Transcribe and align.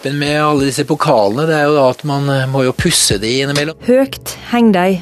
ulempen 0.00 0.18
med 0.18 0.42
alle 0.42 0.64
disse 0.64 0.84
pokalene, 0.84 1.46
det 1.46 1.56
er 1.56 1.68
jo 1.68 1.74
da 1.76 1.90
at 1.90 2.04
man 2.04 2.28
eh, 2.28 2.48
må 2.48 2.64
jo 2.64 2.72
pusse 2.72 3.18
de 3.18 3.40
innimellom. 3.42 3.76
Høgt 3.86 4.36
heng 4.50 4.72
de, 4.72 5.00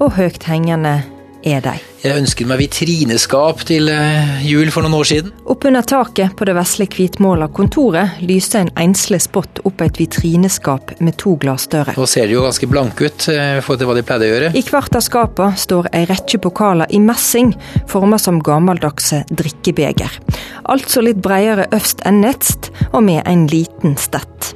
og 0.00 0.12
høgt 0.18 0.44
hengende 0.44 1.02
er 1.44 1.62
de. 1.64 1.74
Jeg 2.04 2.20
ønsket 2.20 2.48
meg 2.48 2.60
vitrineskap 2.60 3.62
til 3.68 3.88
eh, 3.92 4.42
jul 4.44 4.68
for 4.72 4.84
noen 4.84 4.96
år 4.98 5.08
siden. 5.08 5.32
Oppunder 5.48 5.86
taket 5.88 6.34
på 6.36 6.48
det 6.48 6.56
vesle 6.56 6.86
hvitmåla 6.90 7.48
kontoret 7.54 8.18
lyser 8.24 8.64
en 8.64 8.72
enslig 8.84 9.22
spott 9.24 9.62
opp 9.64 9.84
et 9.84 10.00
vitrineskap 10.00 10.94
med 11.04 11.16
to 11.20 11.36
glassdører. 11.40 11.96
Nå 11.96 12.08
ser 12.10 12.28
de 12.28 12.36
jo 12.36 12.44
ganske 12.44 12.68
blanke 12.70 13.08
ut 13.08 13.28
eh, 13.32 13.58
i 13.58 13.62
forhold 13.64 13.82
til 13.82 13.90
hva 13.90 13.98
de 13.98 14.06
pleide 14.08 14.28
å 14.28 14.32
gjøre. 14.32 14.50
I 14.56 14.64
hvert 14.68 14.98
av 14.98 15.06
skapene 15.06 15.60
står 15.64 15.88
ei 15.96 16.04
rekke 16.10 16.40
pokaler 16.44 16.92
i 16.92 17.00
messing, 17.02 17.54
formet 17.90 18.24
som 18.24 18.42
gammeldagse 18.44 19.22
drikkebeger. 19.32 20.20
Altså 20.64 21.04
litt 21.04 21.22
bredere 21.24 21.68
øvst 21.76 22.04
enn 22.08 22.22
nedst, 22.24 22.72
og 22.92 23.04
med 23.06 23.24
en 23.28 23.48
liten 23.52 23.96
stett. 24.00 24.52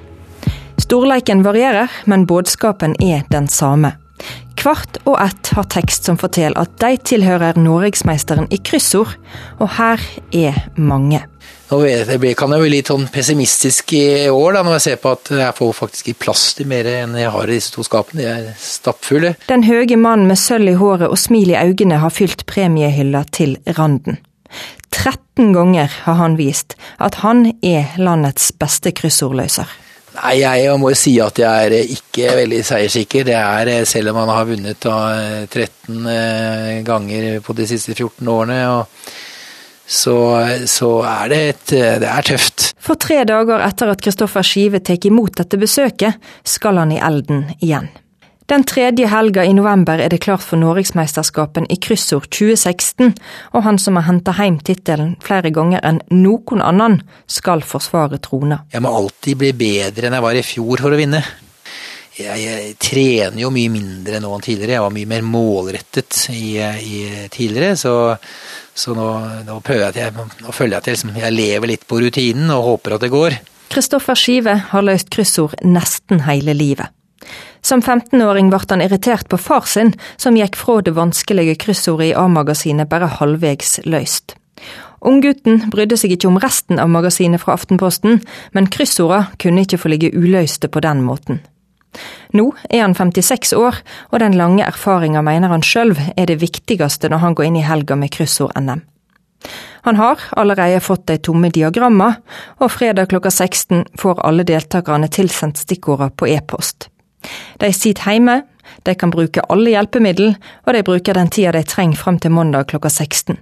Storleiken 0.78 1.42
varierer, 1.44 1.90
men 2.06 2.26
budskapen 2.28 2.94
er 3.02 3.24
den 3.32 3.48
samme. 3.52 3.96
Hvert 4.58 4.98
og 5.06 5.16
ett 5.22 5.52
har 5.54 5.66
tekst 5.70 6.08
som 6.08 6.18
forteller 6.18 6.58
at 6.58 6.72
de 6.82 6.96
tilhører 7.10 7.58
norgesmeisteren 7.60 8.48
i 8.50 8.58
kryssord, 8.58 9.14
og 9.62 9.70
her 9.76 10.02
er 10.34 10.56
mange. 10.74 11.20
Nå 11.68 11.78
kan 11.84 12.54
jeg 12.54 12.62
bli 12.62 12.70
litt 12.72 12.88
sånn 12.90 13.06
pessimistisk 13.12 13.92
i 13.98 14.04
år, 14.32 14.56
da, 14.56 14.62
når 14.64 14.78
jeg 14.78 14.84
ser 14.86 15.00
på 15.02 15.12
at 15.14 15.30
jeg 15.36 15.56
får 15.58 15.74
faktisk 15.76 16.10
ikke 16.10 16.24
plass 16.24 16.44
til 16.58 16.70
mer 16.70 16.88
enn 16.90 17.16
jeg 17.20 17.32
har 17.34 17.44
i 17.50 17.58
disse 17.58 17.74
to 17.74 17.84
skapene. 17.86 18.22
De 18.24 18.28
er 18.30 18.46
stappfulle. 18.58 19.34
Den 19.50 19.66
høye 19.68 19.98
mannen 20.00 20.30
med 20.30 20.40
sølv 20.40 20.72
i 20.72 20.78
håret 20.80 21.12
og 21.12 21.20
smil 21.20 21.52
i 21.52 21.58
øynene 21.60 22.00
har 22.02 22.14
fylt 22.14 22.46
premiehylla 22.48 23.26
til 23.36 23.58
randen. 23.78 24.18
13 24.90 25.52
ganger 25.52 25.92
har 26.06 26.16
han 26.18 26.38
vist 26.40 26.74
at 26.98 27.20
han 27.20 27.50
er 27.62 27.92
landets 28.00 28.50
beste 28.56 28.94
kryssordløser. 28.96 29.68
Nei, 30.18 30.40
jeg 30.42 30.74
må 30.80 30.90
jo 30.92 30.98
si 30.98 31.14
at 31.22 31.38
jeg 31.38 31.68
er 31.68 31.92
ikke 31.94 32.34
veldig 32.40 32.58
seierssikker. 32.66 33.26
Det 33.28 33.36
er, 33.38 33.70
eh, 33.72 33.84
selv 33.86 34.12
om 34.12 34.20
han 34.22 34.32
har 34.34 34.48
vunnet 34.48 34.80
da 34.82 34.96
13 35.46 36.06
eh, 36.06 36.16
eh, 36.16 36.82
ganger 36.86 37.40
på 37.44 37.54
de 37.54 37.66
siste 37.70 37.94
14 37.94 38.26
årene, 38.32 38.58
så, 39.88 40.16
så, 40.68 40.90
er 41.08 41.28
det 41.32 41.38
et 41.48 41.70
Det 42.02 42.08
er 42.08 42.26
tøft. 42.26 42.72
For 42.76 43.00
tre 43.00 43.22
dager 43.24 43.62
etter 43.64 43.88
at 43.88 44.02
Kristoffer 44.04 44.44
Skive 44.44 44.82
tar 44.84 45.00
imot 45.08 45.38
dette 45.40 45.56
besøket, 45.56 46.18
skal 46.44 46.82
han 46.82 46.92
i 46.92 47.00
elden 47.00 47.46
igjen. 47.60 47.88
Den 48.48 48.64
tredje 48.64 49.04
helga 49.12 49.42
i 49.44 49.52
november 49.52 50.00
er 50.00 50.08
det 50.08 50.22
klart 50.24 50.40
for 50.40 50.56
Norgesmesterskapen 50.56 51.66
i 51.68 51.76
kryssord 51.84 52.30
2016, 52.32 53.10
og 53.52 53.66
han 53.66 53.76
som 53.76 53.98
har 54.00 54.06
henta 54.06 54.32
hjem 54.38 54.56
tittelen 54.64 55.10
flere 55.20 55.50
ganger 55.52 55.84
enn 55.84 55.98
noen 56.16 56.64
annen, 56.64 57.02
skal 57.28 57.60
forsvare 57.60 58.16
trona. 58.24 58.62
Jeg 58.72 58.80
må 58.86 58.94
alltid 59.02 59.36
bli 59.42 59.52
bedre 59.52 60.08
enn 60.08 60.16
jeg 60.16 60.24
var 60.24 60.40
i 60.40 60.46
fjor 60.48 60.80
for 60.86 60.96
å 60.96 61.02
vinne. 61.02 61.22
Jeg, 62.16 62.40
jeg 62.46 62.74
trener 62.80 63.44
jo 63.44 63.52
mye 63.52 63.76
mindre 63.76 64.24
nå 64.24 64.32
enn 64.32 64.48
tidligere. 64.48 64.78
Jeg 64.78 64.86
var 64.86 64.96
mye 64.96 65.12
mer 65.12 65.30
målrettet 65.36 66.24
i, 66.32 66.56
i 66.56 67.28
tidligere, 67.28 67.76
så, 67.76 67.94
så 68.72 68.96
nå, 68.96 69.08
nå, 69.44 69.62
jeg, 69.76 70.14
nå, 70.16 70.56
føler 70.56 70.78
jeg 70.78 70.80
at 70.80 70.88
jeg, 70.88 70.96
liksom, 70.96 71.18
jeg 71.20 71.36
lever 71.36 71.76
litt 71.76 71.84
på 71.84 72.00
rutinen 72.00 72.56
og 72.56 72.70
håper 72.72 72.96
at 72.96 73.04
det 73.04 73.12
går. 73.12 73.42
Kristoffer 73.68 74.16
Skive 74.16 74.62
har 74.72 74.88
løst 74.88 75.12
kryssord 75.12 75.60
nesten 75.68 76.24
hele 76.24 76.56
livet. 76.56 76.96
Som 77.60 77.82
15-åring 77.82 78.50
ble 78.52 78.60
han 78.70 78.82
irritert 78.84 79.28
på 79.28 79.38
far 79.40 79.66
sin, 79.66 79.94
som 80.16 80.36
gikk 80.38 80.56
fra 80.56 80.80
det 80.82 80.94
vanskelige 80.96 81.58
kryssordet 81.60 82.12
i 82.12 82.16
A-magasinet 82.16 82.88
bare 82.90 83.10
halvvegs 83.18 83.80
løst. 83.84 84.36
Unggutten 85.06 85.68
brydde 85.70 85.98
seg 85.98 86.14
ikke 86.14 86.30
om 86.30 86.40
resten 86.42 86.80
av 86.82 86.90
magasinet 86.90 87.42
fra 87.42 87.54
Aftenposten, 87.54 88.18
men 88.54 88.70
kryssordene 88.72 89.38
kunne 89.38 89.62
ikke 89.62 89.78
få 89.78 89.92
ligge 89.92 90.10
uløste 90.14 90.70
på 90.70 90.82
den 90.82 91.04
måten. 91.06 91.42
Nå 92.36 92.50
er 92.68 92.82
han 92.82 92.94
56 92.94 93.54
år, 93.56 93.78
og 94.10 94.20
den 94.20 94.36
lange 94.36 94.66
erfaringa 94.66 95.22
mener 95.24 95.54
han 95.54 95.64
sjøl 95.64 95.94
er 95.96 96.28
det 96.28 96.40
viktigste 96.42 97.08
når 97.08 97.22
han 97.24 97.38
går 97.38 97.48
inn 97.48 97.60
i 97.60 97.66
helga 97.66 97.96
med 97.96 98.12
kryssord-NM. 98.14 98.84
Han 99.86 99.96
har 99.96 100.20
allerede 100.36 100.82
fått 100.82 101.06
de 101.06 101.16
tomme 101.22 101.48
diagramma, 101.54 102.10
og 102.58 102.72
fredag 102.74 103.08
klokka 103.12 103.30
16 103.30 103.86
får 103.98 104.20
alle 104.26 104.44
deltakerne 104.44 105.08
tilsendt 105.08 105.62
stikkorda 105.62 106.10
på 106.10 106.28
e-post. 106.34 106.90
De 107.60 107.72
sitter 107.74 108.12
hjemme, 108.12 108.40
de 108.86 108.94
kan 108.94 109.10
bruke 109.10 109.44
alle 109.50 109.74
hjelpemiddel, 109.74 110.34
og 110.66 110.74
de 110.74 110.84
bruker 110.86 111.18
den 111.18 111.30
tida 111.32 111.52
de 111.56 111.64
trenger 111.66 112.00
fram 112.00 112.18
til 112.22 112.34
mandag 112.34 112.68
klokka 112.70 112.90
16. 112.92 113.38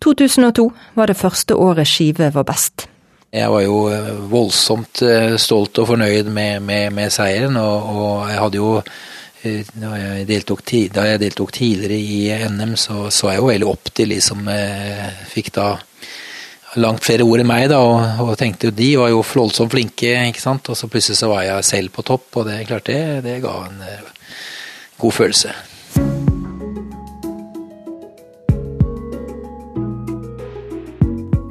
2002 0.00 0.70
var 0.96 1.10
det 1.10 1.18
første 1.20 1.56
året 1.56 1.88
Skive 1.88 2.30
var 2.34 2.46
best. 2.48 2.88
Jeg 3.30 3.50
var 3.52 3.62
jo 3.62 3.84
eh, 3.92 4.14
voldsomt 4.30 5.02
eh, 5.06 5.36
stolt 5.38 5.78
og 5.78 5.92
fornøyd 5.92 6.30
med, 6.34 6.64
med, 6.66 6.90
med 6.96 7.12
seieren, 7.14 7.58
og, 7.60 7.90
og, 7.92 8.14
jeg 8.30 8.40
hadde 8.42 8.58
jo 8.58 8.70
eh, 8.80 9.68
da 9.70 9.92
jeg, 10.00 10.24
deltok, 10.26 10.64
da 10.96 11.04
jeg 11.12 11.20
deltok 11.22 11.52
tidligere 11.54 12.00
i 12.00 12.48
NM, 12.50 12.74
så 12.80 13.06
så 13.14 13.30
jeg 13.30 13.42
jo 13.42 13.52
veldig 13.52 13.68
opp 13.70 13.92
til 13.94 14.16
de 14.16 14.18
som 14.24 14.50
fikk 15.30 15.52
da 15.60 15.68
langt 16.78 17.02
flere 17.04 17.26
ord 17.26 17.42
enn 17.42 17.48
meg, 17.50 17.66
da, 17.72 17.80
og, 17.82 18.22
og 18.22 18.36
tenkte 18.38 18.68
jo 18.68 18.76
de 18.76 18.90
var 19.00 19.10
jo 19.10 19.24
voldsomt 19.26 19.72
flinke, 19.74 20.12
ikke 20.30 20.42
sant. 20.42 20.70
Og 20.70 20.78
så 20.78 20.90
plutselig 20.90 21.18
så 21.18 21.30
var 21.32 21.46
jeg 21.46 21.66
selv 21.66 21.94
på 21.96 22.06
topp, 22.06 22.28
og 22.36 22.46
det 22.46 22.62
klart 22.70 22.86
det, 22.90 23.02
det 23.26 23.40
ga 23.42 23.56
en 23.66 23.82
uh, 23.82 24.32
god 25.02 25.18
følelse. 25.18 25.54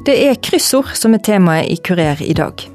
Det 0.09 0.15
er 0.25 0.39
kryssord 0.41 0.95
som 0.97 1.13
er 1.13 1.21
temaet 1.21 1.69
i 1.69 1.77
Kurer 1.85 2.23
i 2.23 2.33
dag. 2.33 2.68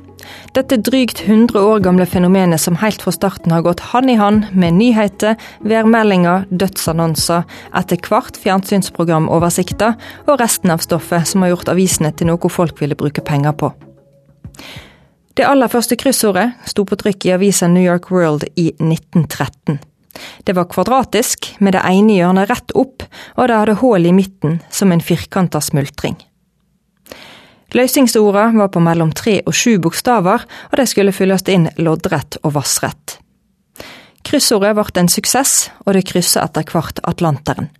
Dette 0.54 0.76
drygt 0.78 1.24
100 1.26 1.58
år 1.58 1.80
gamle 1.82 2.04
fenomenet 2.06 2.62
som 2.62 2.76
helt 2.78 3.02
fra 3.02 3.10
starten 3.10 3.50
har 3.50 3.64
gått 3.66 3.80
hand 3.90 4.10
i 4.12 4.14
hand 4.14 4.52
med 4.54 4.76
nyheter, 4.76 5.34
værmeldinger, 5.66 6.44
dødsannonser, 6.54 7.42
etter 7.74 7.98
hvert 8.06 8.38
fjernsynsprogramoversikter 8.38 9.96
og 10.28 10.38
resten 10.38 10.70
av 10.70 10.84
stoffet 10.84 11.26
som 11.26 11.42
har 11.42 11.50
gjort 11.56 11.72
avisene 11.72 12.12
til 12.14 12.30
noe 12.30 12.50
folk 12.54 12.78
ville 12.78 12.94
bruke 12.94 13.24
penger 13.26 13.56
på. 13.58 13.72
Det 15.34 15.42
aller 15.42 15.72
første 15.72 15.98
kryssordet 15.98 16.52
sto 16.70 16.84
på 16.86 17.00
trykk 17.02 17.26
i 17.26 17.34
avisa 17.34 17.66
New 17.66 17.82
York 17.82 18.12
World 18.14 18.46
i 18.54 18.68
1913. 18.78 19.80
Det 20.46 20.54
var 20.54 20.70
kvadratisk, 20.70 21.50
med 21.58 21.74
det 21.74 21.82
ene 21.82 22.14
hjørnet 22.14 22.46
rett 22.52 22.76
opp, 22.78 23.02
og 23.34 23.50
det 23.50 23.58
hadde 23.58 23.80
hull 23.82 24.06
i 24.06 24.14
midten 24.14 24.60
som 24.70 24.94
en 24.94 25.02
firkanta 25.02 25.58
smultring. 25.58 26.14
Løsningsorda 27.74 28.52
var 28.54 28.68
på 28.70 28.80
mellom 28.80 29.10
tre 29.12 29.40
og 29.42 29.54
sju 29.54 29.78
bokstaver, 29.82 30.44
og 30.70 30.76
de 30.78 30.86
skulle 30.86 31.14
fylles 31.14 31.42
inn 31.50 31.68
loddrett 31.82 32.38
og 32.42 32.54
vassrett. 32.54 33.18
Kryssordet 34.24 34.72
ble 34.78 34.84
en 35.02 35.10
suksess, 35.10 35.70
og 35.84 35.96
det 35.96 36.06
krysset 36.08 36.42
etter 36.44 36.70
hvert 36.70 37.02
Atlanteren. 37.04 37.72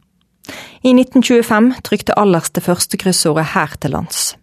I 0.85 0.93
1925 0.93 1.71
trykte 1.87 2.17
Allers 2.21 2.51
det 2.53 2.65
første 2.67 2.99
kryssordet 3.01 3.47
her 3.55 3.79
til 3.81 3.95
lands. 3.97 4.35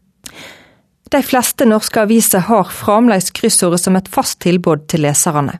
De 1.11 1.19
fleste 1.21 1.67
norske 1.67 1.99
aviser 1.99 2.47
har 2.47 2.71
fremdeles 2.71 3.29
kryssordet 3.35 3.81
som 3.83 3.99
et 3.99 4.07
fast 4.09 4.39
tilbud 4.41 4.87
til 4.89 5.03
leserne. 5.03 5.59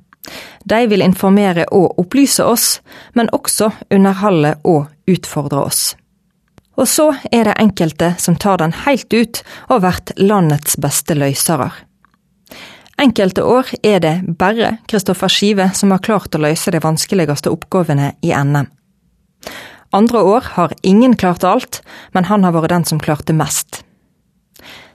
De 0.63 0.79
vil 0.88 1.03
informere 1.03 1.66
og 1.75 2.00
opplyse 2.00 2.46
oss, 2.46 2.79
men 3.13 3.29
også 3.35 3.69
underholde 3.91 4.56
og 4.63 4.88
utfordre 5.12 5.66
oss. 5.68 5.91
Og 6.80 6.88
så 6.88 7.12
er 7.32 7.46
det 7.48 7.59
enkelte 7.59 8.14
som 8.20 8.38
tar 8.40 8.62
den 8.62 8.74
helt 8.86 9.12
ut 9.14 9.42
og 9.70 9.84
blir 9.84 10.14
landets 10.24 10.78
beste 10.80 11.18
løsere. 11.18 11.72
Enkelte 13.02 13.44
år 13.44 13.72
er 13.84 14.00
det 14.04 14.14
bare 14.38 14.76
Kristoffer 14.88 15.32
Skive 15.32 15.72
som 15.73 15.91
har 15.91 16.03
klart 16.06 16.35
å 16.38 16.41
løse 16.44 16.72
de 16.72 16.82
vanskeligste 16.84 17.50
oppgavene 17.50 18.14
i 18.22 18.34
NM. 18.35 18.70
Andre 19.91 20.22
år 20.23 20.52
har 20.56 20.73
ingen 20.88 21.16
klart 21.18 21.44
alt, 21.44 21.82
men 22.14 22.29
han 22.29 22.46
har 22.46 22.53
vært 22.56 22.72
den 22.72 22.85
som 22.85 23.02
klarte 23.02 23.34
mest. 23.35 23.82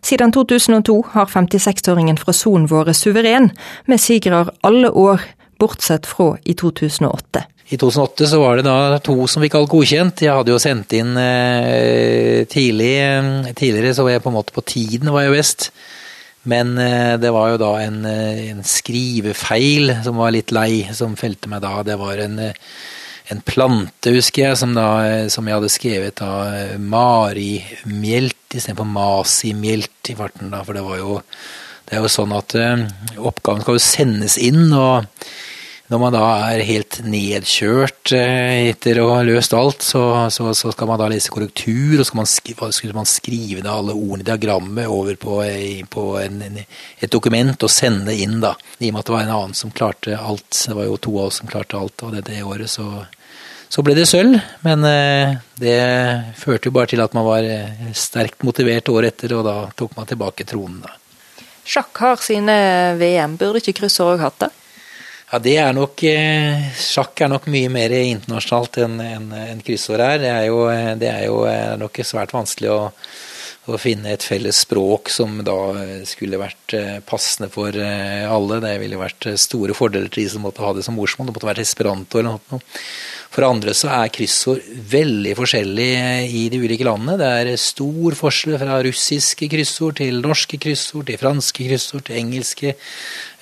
Siden 0.07 0.33
2002 0.33 0.95
har 1.17 1.27
56-åringen 1.27 2.21
fra 2.21 2.33
Son 2.33 2.69
vært 2.71 2.97
suveren, 2.97 3.51
med 3.87 4.01
sigrer 4.01 4.53
alle 4.63 4.93
år, 4.95 5.21
bortsett 5.59 6.07
fra 6.07 6.37
i 6.45 6.55
2008. 6.55 7.43
I 7.67 7.77
2008 7.77 8.27
så 8.31 8.39
var 8.39 8.57
det 8.57 8.69
da 8.69 8.99
to 9.03 9.17
som 9.27 9.43
fikk 9.43 9.57
alt 9.59 9.71
godkjent. 9.73 10.23
Jeg 10.23 10.39
hadde 10.39 10.53
jo 10.53 10.63
sendt 10.63 10.93
inn 10.95 11.17
eh, 11.19 12.45
tidlig, 12.47 12.93
eh, 13.03 13.49
tidligere, 13.59 13.95
så 13.97 14.05
var 14.07 14.15
jeg 14.15 14.23
på 14.23 14.31
en 14.31 14.37
måte 14.37 14.55
på 14.55 14.63
tiden 14.63 15.11
var 15.11 15.25
jeg 15.27 15.35
best. 15.35 15.71
Men 16.47 16.77
eh, 16.79 17.17
det 17.19 17.33
var 17.35 17.51
jo 17.51 17.59
da 17.59 17.73
en, 17.83 18.05
en, 18.07 18.61
skrivefeil 18.63 19.97
som 20.07 20.23
var 20.23 20.37
litt 20.37 20.55
lei, 20.55 20.85
som 20.95 21.19
felte 21.19 21.51
meg 21.51 21.65
da. 21.65 21.81
Det 21.89 21.97
var 21.99 22.23
en, 22.23 22.39
en 23.35 23.43
plante, 23.51 24.15
husker 24.15 24.45
jeg, 24.45 24.61
som, 24.63 24.77
da, 24.79 25.27
som 25.33 25.51
jeg 25.51 25.59
hadde 25.59 25.73
skrevet 25.75 26.23
da 26.23 26.79
Mari-mjelt 26.79 28.55
istedenfor 28.55 28.87
Masi-mjelt 28.95 30.15
i 30.15 30.17
farten. 30.23 30.55
da, 30.55 30.63
For 30.63 30.79
det 30.79 30.87
var 30.87 31.03
jo 31.03 31.19
det 31.87 31.99
er 31.99 32.07
jo 32.07 32.11
sånn 32.11 32.33
at 32.35 32.55
oppgaven 33.19 33.61
skal 33.63 33.77
jo 33.77 33.83
sendes 33.83 34.39
inn, 34.43 34.71
og 34.75 35.07
når 35.87 36.01
man 36.03 36.15
da 36.15 36.23
er 36.49 36.65
helt 36.67 36.99
nedkjørt 37.07 38.11
eh, 38.17 38.73
etter 38.73 38.99
å 38.99 39.11
ha 39.13 39.21
løst 39.27 39.55
alt, 39.55 39.85
så, 39.87 40.03
så, 40.35 40.49
så 40.59 40.73
skal 40.75 40.89
man 40.91 40.99
da 40.99 41.07
lese 41.13 41.31
korrektur, 41.31 42.01
og 42.01 42.03
så 42.09 42.25
skal 42.75 42.95
man, 42.97 43.07
skrive, 43.07 43.63
ned 43.63 43.71
alle 43.71 43.95
ordene 43.95 44.25
i 44.25 44.27
diagrammet 44.27 44.91
over 44.91 45.15
på, 45.21 45.39
på 45.93 46.07
en, 46.19 46.43
et 46.59 47.13
dokument 47.13 47.63
og 47.63 47.71
sende 47.71 48.17
inn, 48.19 48.41
da. 48.43 48.57
I 48.81 48.91
og 48.91 48.97
med 48.97 49.05
at 49.05 49.13
det 49.13 49.15
var 49.15 49.29
en 49.29 49.37
annen 49.37 49.55
som 49.59 49.71
klarte 49.75 50.19
alt. 50.19 50.51
Det 50.67 50.75
var 50.75 50.91
jo 50.91 50.99
to 51.07 51.15
av 51.21 51.31
oss 51.31 51.41
som 51.43 51.53
klarte 51.55 51.79
alt, 51.79 52.03
og 52.03 52.19
det, 52.19 52.43
året 52.43 52.73
så, 52.73 52.89
så 53.71 53.87
ble 53.87 53.95
det 53.95 54.09
sølv. 54.11 54.43
Men 54.67 54.83
eh, 54.91 55.39
det 55.63 55.79
førte 56.43 56.67
jo 56.67 56.75
bare 56.75 56.91
til 56.97 57.07
at 57.07 57.15
man 57.15 57.31
var 57.31 57.47
eh, 57.47 57.91
sterkt 57.95 58.43
motivert 58.49 58.91
året 58.91 59.15
etter, 59.15 59.39
og 59.39 59.47
da 59.47 59.59
tok 59.79 59.95
man 59.95 60.11
tilbake 60.11 60.51
tronen, 60.51 60.83
da. 60.83 60.99
Sjakk 61.67 61.99
har 61.99 62.21
sine 62.23 62.55
VM, 62.99 63.39
burde 63.39 63.59
ikke 63.63 63.81
kryssord 63.85 64.17
òg 64.17 64.21
hatt 64.23 64.43
det? 64.45 64.55
Ja, 65.27 65.41
det 65.43 65.57
er 65.59 65.73
nok 65.75 66.05
eh, 66.07 66.69
Sjakk 66.79 67.19
er 67.25 67.31
nok 67.33 67.49
mye 67.51 67.71
mer 67.73 67.91
internasjonalt 67.99 68.79
enn 68.85 69.01
en, 69.03 69.25
en 69.35 69.63
kryssord 69.67 70.03
er. 70.05 70.21
Det 70.23 70.31
er 70.31 70.45
jo, 70.47 70.61
det 71.01 71.09
er 71.11 71.25
jo 71.27 71.41
er 71.51 71.81
nok 71.81 71.99
svært 72.07 72.35
vanskelig 72.37 72.71
å, 72.71 72.79
å, 73.67 73.81
finne 73.83 74.13
et 74.15 74.23
felles 74.23 74.61
språk 74.63 75.11
som 75.11 75.41
da 75.43 75.57
skulle 76.07 76.39
vært 76.39 76.77
eh, 76.79 76.95
passende 77.03 77.51
for 77.51 77.75
alle. 77.75 78.61
Det 78.63 78.77
ville 78.85 79.03
vært 79.03 79.33
store 79.43 79.75
fordeler 79.75 80.15
til 80.15 80.29
de 80.29 80.37
som 80.37 80.47
måtte 80.47 80.63
ha 80.63 80.71
det 80.77 80.87
som 80.87 80.95
morsmål. 80.95 81.33
Det 81.33 81.39
måtte 81.41 81.51
vært 81.51 81.65
esperanto 81.67 82.23
eller 82.23 82.39
noe. 82.39 82.63
For 83.37 83.45
andre 83.45 83.75
så 83.77 83.91
er 83.93 84.09
kryssord 84.09 84.65
veldig 84.89 85.35
forskjellig 85.37 85.89
i 86.33 86.47
de 86.49 86.61
ulike 86.63 86.87
landene. 86.89 87.19
Det 87.21 87.27
er 87.29 87.61
stor 87.61 88.17
forskjell 88.17 88.57
fra 88.63 88.79
russiske 88.87 89.49
kryssord 89.53 89.99
til 89.99 90.23
norske 90.25 90.57
kryssord, 90.57 91.05
til 91.11 91.21
franske 91.21 91.67
kryssord, 91.67 92.07
til 92.07 92.17
engelske, 92.17 92.73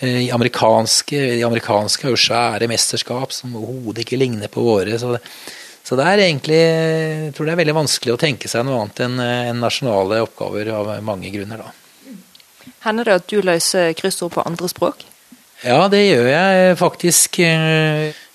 eh, 0.02 0.24
amerikanske. 0.34 1.20
De 1.38 1.44
amerikanske 1.46 2.08
har 2.08 2.10
jo 2.10 2.18
svære 2.24 2.66
mesterskap 2.66 3.30
som 3.36 3.54
overhodet 3.54 4.02
ikke 4.02 4.18
ligner 4.18 4.50
på 4.50 4.66
våre. 4.66 4.98
så 4.98 5.14
det 5.14 5.22
så 5.84 5.98
det 6.00 6.04
er 6.08 6.20
egentlig, 6.24 6.56
jeg 6.56 7.32
tror 7.36 7.44
det 7.44 7.52
er 7.52 7.58
veldig 7.60 7.74
vanskelig 7.76 8.12
å 8.14 8.20
tenke 8.20 8.48
seg 8.48 8.64
noe 8.64 8.78
annet 8.80 9.02
enn 9.04 9.18
en 9.20 9.58
nasjonale 9.60 10.22
oppgaver 10.24 10.70
av 10.72 11.02
mange 11.04 11.28
grunner. 11.28 11.60
da. 11.60 11.72
Hender 12.86 13.04
det 13.04 13.18
at 13.20 13.26
du 13.28 13.42
løser 13.44 13.92
kryssord 13.92 14.32
på 14.32 14.46
andre 14.48 14.70
språk? 14.72 15.04
Ja, 15.60 15.84
det 15.92 16.00
gjør 16.06 16.26
jeg 16.30 16.78
faktisk. 16.80 17.36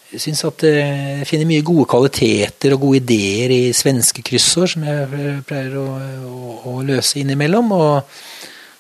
Eh, 0.09 0.17
syns 0.21 0.41
at 0.47 0.63
jeg 0.65 1.27
finner 1.29 1.49
mye 1.49 1.65
gode 1.65 1.85
kvaliteter 1.89 2.73
og 2.75 2.85
gode 2.87 3.01
ideer 3.03 3.53
i 3.53 3.61
svenske 3.75 4.23
kryssord, 4.25 4.71
som 4.73 4.85
jeg 4.87 5.41
pleier 5.47 5.77
å, 5.77 5.85
å, 6.29 6.55
å 6.71 6.75
løse 6.85 7.19
innimellom. 7.21 7.71
Og, 7.75 8.15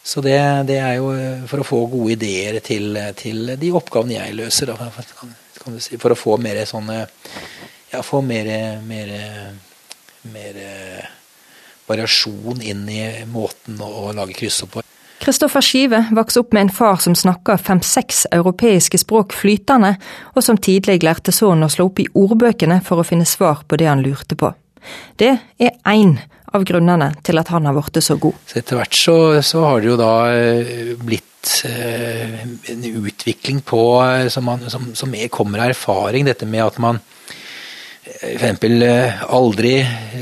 så 0.09 0.23
det, 0.25 0.39
det, 0.69 0.79
er 0.81 0.97
jo 0.97 1.11
for 1.51 1.61
å 1.61 1.67
få 1.67 1.83
gode 1.91 2.15
ideer 2.15 2.59
til, 2.65 2.97
til 3.19 3.53
de 3.61 3.71
oppgavene 3.77 4.17
jeg 4.17 4.37
løser. 4.39 4.73
Da, 4.73 4.89
kan, 5.19 5.35
kan 5.59 5.79
si, 5.83 5.99
for 6.01 6.15
å 6.15 6.19
få 6.19 6.39
mer 6.41 6.63
sånne 6.69 7.05
Ja, 7.89 8.03
få 8.05 8.19
mer, 8.21 8.45
mer, 8.85 9.09
mer 10.29 10.57
variasjon 11.89 12.61
inn 12.61 12.83
i 12.93 13.01
måten 13.25 13.81
å 13.81 14.11
lage 14.13 14.37
kryssord 14.37 14.69
på. 14.75 14.88
Kristoffer 15.19 15.61
Skive 15.61 16.05
vokste 16.15 16.39
opp 16.39 16.53
med 16.55 16.61
en 16.61 16.71
far 16.71 16.95
som 17.03 17.15
snakka 17.15 17.57
fem-seks 17.59 18.25
europeiske 18.31 19.01
språk 19.01 19.35
flytende, 19.35 19.97
og 20.35 20.45
som 20.45 20.57
tidlig 20.57 21.01
lærte 21.03 21.33
sønnen 21.35 21.67
å 21.67 21.71
slå 21.71 21.89
opp 21.89 21.99
i 21.99 22.07
ordbøkene 22.15 22.79
for 22.85 23.01
å 23.01 23.07
finne 23.07 23.27
svar 23.27 23.65
på 23.67 23.79
det 23.79 23.89
han 23.91 24.03
lurte 24.05 24.39
på. 24.39 24.53
Det 25.19 25.33
er 25.59 25.75
én 25.91 26.15
av 26.55 26.63
grunnene 26.65 27.11
til 27.25 27.39
at 27.41 27.51
han 27.51 27.67
har 27.67 27.75
blitt 27.75 27.99
så 28.03 28.15
god. 28.21 28.37
Så 28.47 28.61
etter 28.61 28.79
hvert 28.79 28.95
så, 28.95 29.17
så, 29.45 29.63
har 29.67 29.81
det 29.81 29.91
jo 29.91 29.97
da 29.99 30.13
eh, 30.31 30.93
blitt 30.97 31.53
eh, 31.67 32.39
en 32.71 32.87
utvikling 33.03 33.59
på 33.67 33.83
eh, 34.05 34.27
som, 34.31 34.47
man, 34.47 34.63
som, 34.71 34.91
som 34.95 35.15
kommer 35.29 35.65
av 35.65 35.73
erfaring, 35.73 36.29
dette 36.29 36.47
med 36.47 36.63
at 36.63 36.79
man 36.81 37.01
f.eks. 38.09 38.63
aldri 39.27 39.73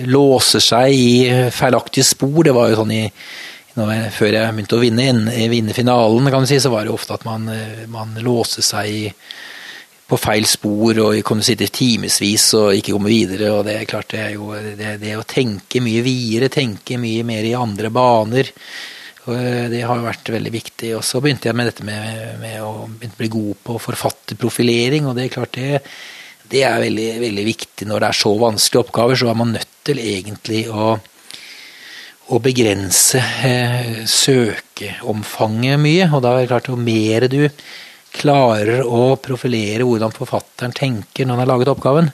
låser 0.09 0.63
seg 0.63 0.91
i 0.91 1.11
feilaktige 1.53 2.03
spor. 2.03 2.41
Det 2.44 2.55
var 2.57 2.73
jo 2.73 2.81
sånn 2.81 2.97
i 2.97 3.05
jeg, 3.77 4.12
før 4.15 4.33
jeg 4.33 4.56
begynte 4.56 4.77
å 4.77 4.81
vinne, 4.81 5.09
vinne, 5.51 5.75
finalen, 5.77 6.31
kan 6.33 6.45
du 6.45 6.50
si, 6.50 6.57
så 6.62 6.71
var 6.74 6.88
det 6.88 6.95
ofte 6.95 7.18
at 7.18 7.27
man, 7.27 7.47
eh, 7.53 7.85
man 7.91 8.18
låste 8.25 8.65
seg 8.65 9.13
på 10.07 10.18
feil 10.19 10.45
spor 10.47 11.01
og 11.03 11.18
kunne 11.27 11.44
sitte 11.44 11.68
timevis 11.74 12.45
og 12.56 12.77
ikke 12.77 12.94
komme 12.95 13.12
videre. 13.12 13.51
og 13.51 13.65
Det 13.68 13.75
er 13.75 13.89
klart 13.89 14.13
det 14.13 14.21
er 14.24 14.35
jo 14.38 14.53
det, 14.56 14.94
det 15.01 15.18
å 15.19 15.25
tenke 15.27 15.81
mye 15.83 16.03
videre, 16.06 16.50
tenke 16.53 17.00
mye 17.01 17.25
mer 17.27 17.47
i 17.47 17.57
andre 17.59 17.91
baner. 17.94 18.53
Eh, 19.27 19.65
det 19.71 19.83
har 19.83 20.06
vært 20.06 20.31
veldig 20.31 20.53
viktig. 20.53 20.94
Og 20.97 21.03
så 21.06 21.21
begynte 21.23 21.50
jeg 21.50 21.59
med 21.59 21.69
dette 21.71 21.88
med, 21.88 22.38
med 22.41 22.63
å 22.63 22.88
bli 23.18 23.31
god 23.33 23.59
på 23.68 23.75
forfatterprofilering. 23.83 25.09
og 25.09 25.18
det 25.18 25.27
er 25.27 25.35
klart 25.35 25.59
det, 25.59 25.83
det 26.47 26.63
er 26.63 26.80
veldig, 26.88 27.09
veldig 27.25 27.45
viktig 27.51 27.88
når 27.89 28.03
det 28.03 28.09
er 28.09 28.21
så 28.23 28.33
vanskelige 28.39 28.88
oppgaver. 28.88 29.19
Så 29.19 29.30
er 29.30 29.39
man 29.44 29.53
nødt 29.57 29.75
til 29.88 30.00
egentlig 30.00 30.65
å 30.71 30.95
å 32.27 32.39
begrense 32.44 33.19
eh, 33.47 34.03
søkeomfanget 34.09 35.79
mye. 35.81 36.07
Og 36.12 36.24
da 36.24 36.33
er 36.35 36.44
det 36.44 36.51
klart, 36.51 36.69
jo 36.71 36.77
mer 36.79 37.27
du 37.31 37.41
klarer 38.18 38.83
å 38.88 39.15
profilere 39.21 39.85
hvordan 39.85 40.13
forfatteren 40.15 40.75
tenker 40.75 41.27
når 41.27 41.38
han 41.38 41.44
har 41.44 41.51
laget 41.53 41.71
oppgaven, 41.74 42.12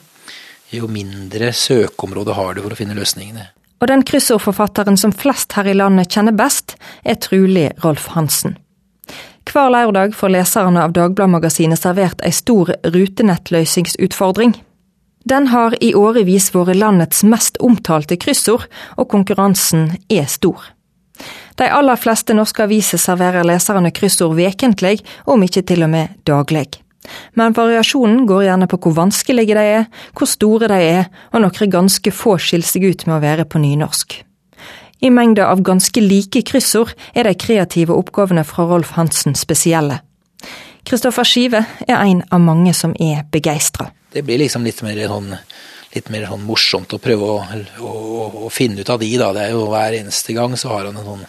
jo 0.74 0.88
mindre 0.90 1.52
søkeområde 1.54 2.34
har 2.36 2.54
du 2.54 2.64
for 2.64 2.74
å 2.74 2.78
finne 2.78 2.96
løsningene. 2.98 3.48
Og 3.82 3.90
den 3.90 4.04
kryssordforfatteren 4.06 4.96
som 5.00 5.12
flest 5.12 5.54
her 5.58 5.68
i 5.68 5.76
landet 5.76 6.12
kjenner 6.14 6.34
best, 6.36 6.76
er 7.04 7.18
trolig 7.20 7.70
Rolf 7.84 8.10
Hansen. 8.14 8.56
Hver 9.44 9.68
lørdag 9.70 10.14
får 10.16 10.32
leserne 10.32 10.80
av 10.86 10.94
Dagbladmagasinet 10.96 11.78
servert 11.78 12.22
ei 12.24 12.32
stor 12.32 12.72
rutenettløsningsutfordring. 12.94 14.54
Den 15.24 15.48
har 15.48 15.72
i 15.80 15.94
årevis 15.96 16.50
vært 16.52 16.76
landets 16.76 17.22
mest 17.24 17.56
omtalte 17.64 18.18
kryssord, 18.20 18.66
og 19.00 19.08
konkurransen 19.08 19.94
er 20.12 20.28
stor. 20.28 20.60
De 21.56 21.68
aller 21.70 21.96
fleste 21.96 22.34
norske 22.34 22.64
aviser 22.66 23.00
serverer 23.00 23.46
leserne 23.46 23.92
kryssord 23.94 24.34
vekentlig, 24.36 24.98
om 25.24 25.42
ikke 25.46 25.62
til 25.64 25.86
og 25.86 25.92
med 25.94 26.18
daglig. 26.28 26.66
Men 27.36 27.56
variasjonen 27.56 28.24
går 28.28 28.46
gjerne 28.46 28.68
på 28.68 28.78
hvor 28.80 28.96
vanskelige 28.98 29.56
de 29.56 29.64
er, 29.78 29.88
hvor 30.16 30.28
store 30.28 30.68
de 30.72 30.78
er, 30.82 31.10
og 31.32 31.44
noen 31.44 31.72
ganske 31.72 32.12
få 32.12 32.36
skiller 32.40 32.68
seg 32.68 32.88
ut 32.88 33.06
med 33.06 33.18
å 33.18 33.24
være 33.24 33.48
på 33.48 33.60
nynorsk. 33.64 34.20
I 35.04 35.10
mengda 35.12 35.50
av 35.52 35.60
ganske 35.64 36.00
like 36.00 36.44
kryssord 36.48 36.94
er 37.14 37.28
de 37.28 37.34
kreative 37.36 37.96
oppgavene 37.96 38.44
fra 38.48 38.64
Rolf 38.68 38.94
Hansen 38.96 39.36
spesielle. 39.36 40.00
Kristoffer 40.84 41.24
Skive 41.24 41.64
er 41.88 41.96
en 41.96 42.24
av 42.30 42.40
mange 42.44 42.74
som 42.76 42.92
er 43.00 43.24
begeistra 43.32 43.90
det 44.14 44.22
blir 44.22 44.38
liksom 44.38 44.62
litt 44.64 44.78
mer 44.86 45.00
sånn, 45.10 45.32
litt 45.94 46.10
mer 46.14 46.28
sånn 46.30 46.44
morsomt 46.46 46.94
å 46.94 47.00
prøve 47.02 47.30
å, 47.34 47.38
å, 47.82 47.94
å, 48.46 48.50
finne 48.52 48.84
ut 48.84 48.92
av 48.94 49.00
de. 49.02 49.10
da. 49.18 49.32
Det 49.34 49.48
er 49.48 49.56
jo 49.56 49.66
Hver 49.72 49.96
eneste 49.98 50.36
gang 50.36 50.54
så 50.60 50.70
har 50.70 50.86
han 50.88 51.00
en 51.00 51.08
sånn, 51.08 51.24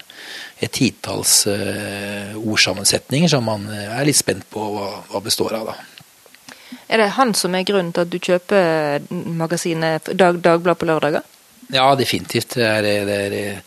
et 0.61 0.71
titalls 0.71 1.33
uh, 1.49 2.37
ordsammensetninger 2.37 3.31
som 3.31 3.45
man 3.49 3.65
er 3.73 4.05
litt 4.05 4.21
spent 4.21 4.45
på 4.53 4.69
hva, 4.75 4.91
hva 5.09 5.23
består 5.25 5.57
av. 5.57 5.71
da. 5.73 6.75
Er 6.85 7.01
det 7.01 7.15
han 7.17 7.33
som 7.37 7.57
er 7.57 7.65
grunnen 7.65 7.93
til 7.93 8.05
at 8.05 8.13
du 8.13 8.19
kjøper 8.21 9.09
magasinet 9.09 10.13
Dag, 10.13 10.37
Dagblad 10.45 10.77
på 10.77 10.89
lørdager? 10.89 11.25
Ja, 11.73 11.89
definitivt. 11.97 12.57
Det 12.59 12.65
er, 12.65 13.05
det 13.07 13.19
er 13.25 13.61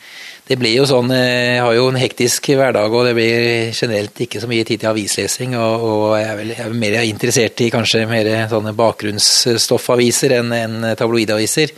det 0.48 0.56
blir 0.56 0.78
jo 0.78 0.86
sånn 0.88 1.10
Jeg 1.12 1.58
eh, 1.58 1.60
har 1.60 1.74
jo 1.76 1.90
en 1.90 2.00
hektisk 2.00 2.48
hverdag, 2.56 2.94
og 2.94 3.04
det 3.04 3.14
blir 3.18 3.68
generelt 3.76 4.22
ikke 4.24 4.40
så 4.40 4.48
mye 4.48 4.64
tid 4.64 4.80
til 4.80 4.90
avislesing. 4.94 5.56
Og, 5.60 5.84
og 5.84 6.04
jeg, 6.16 6.28
er 6.30 6.38
vel, 6.38 6.52
jeg, 6.54 6.64
er 6.64 6.78
mer 6.84 6.98
interessert 7.04 7.64
i 7.64 7.70
kanskje 7.74 8.06
mer 8.08 8.30
sånne 8.48 8.72
bakgrunnsstoffaviser 8.78 10.38
enn 10.38 10.54
en 10.56 10.78
tabloidaviser. 10.96 11.74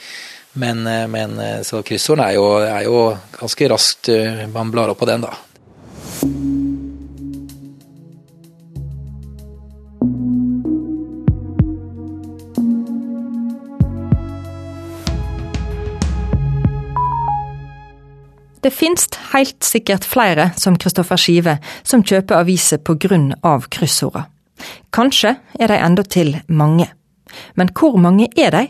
Men, 0.63 0.85
eh, 0.87 1.07
men 1.11 1.35
eh, 1.43 1.59
så 1.67 1.83
kryssorden 1.87 2.23
er 2.29 2.37
jo, 2.39 2.47
er 2.63 2.87
jo 2.87 3.05
ganske 3.41 3.73
raskt 3.75 4.13
man 4.55 4.71
blar 4.71 4.95
opp 4.95 5.03
på 5.03 5.11
den, 5.11 5.27
da. 5.27 5.35
Det 18.61 18.71
finnes 18.71 19.09
helt 19.33 19.65
sikkert 19.65 20.05
flere 20.05 20.51
som 20.61 20.77
Kristoffer 20.77 21.17
Skive 21.21 21.59
som 21.83 22.05
kjøper 22.05 22.43
aviser 22.43 22.81
av 23.43 23.69
kryssorda. 23.73 24.27
Kanskje 24.93 25.37
er 25.59 25.69
de 25.69 25.79
endatil 25.81 26.37
mange. 26.49 26.91
Men 27.55 27.71
hvor 27.73 27.97
mange 27.97 28.29
er 28.37 28.51
de? 28.51 28.67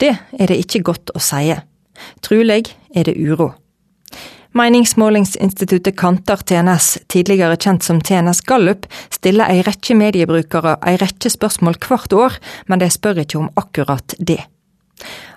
Det 0.00 0.16
er 0.38 0.46
det 0.46 0.58
ikke 0.58 0.82
godt 0.82 1.12
å 1.14 1.20
si. 1.22 1.54
Trolig 2.20 2.64
er 2.94 3.04
det 3.04 3.16
uro. 3.16 3.52
Meningsmålingsinstituttet 4.52 5.96
Kantar 5.96 6.42
TNS, 6.44 6.98
tidligere 7.08 7.56
kjent 7.56 7.84
som 7.86 8.02
TNS 8.04 8.42
Gallup, 8.44 8.84
stiller 9.08 9.48
ei 9.48 9.62
rekke 9.64 9.96
mediebrukere 9.96 10.76
ei 10.84 10.98
rekke 11.00 11.30
spørsmål 11.32 11.78
hvert 11.80 12.12
år, 12.12 12.36
men 12.68 12.82
de 12.82 12.90
spør 12.92 13.22
ikke 13.22 13.40
om 13.40 13.48
akkurat 13.56 14.16
det. 14.18 14.42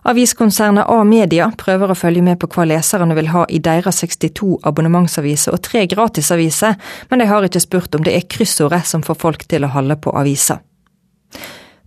Aviskonsernet 0.06 0.86
A-media 0.92 1.48
prøver 1.58 1.90
å 1.90 1.98
følge 1.98 2.22
med 2.26 2.38
på 2.42 2.50
hva 2.54 2.68
leserne 2.70 3.18
vil 3.18 3.32
ha 3.34 3.48
i 3.50 3.58
deres 3.64 4.04
62 4.04 4.60
abonnementsaviser 4.70 5.56
og 5.56 5.64
tre 5.66 5.88
gratisaviser, 5.90 6.78
men 7.10 7.22
de 7.22 7.30
har 7.32 7.48
ikke 7.48 7.64
spurt 7.64 7.98
om 7.98 8.06
det 8.06 8.14
er 8.14 8.28
kryssordet 8.30 8.84
som 8.86 9.02
får 9.06 9.18
folk 9.22 9.48
til 9.50 9.66
å 9.66 9.74
holde 9.74 9.98
på 9.98 10.14
avisa. 10.14 10.60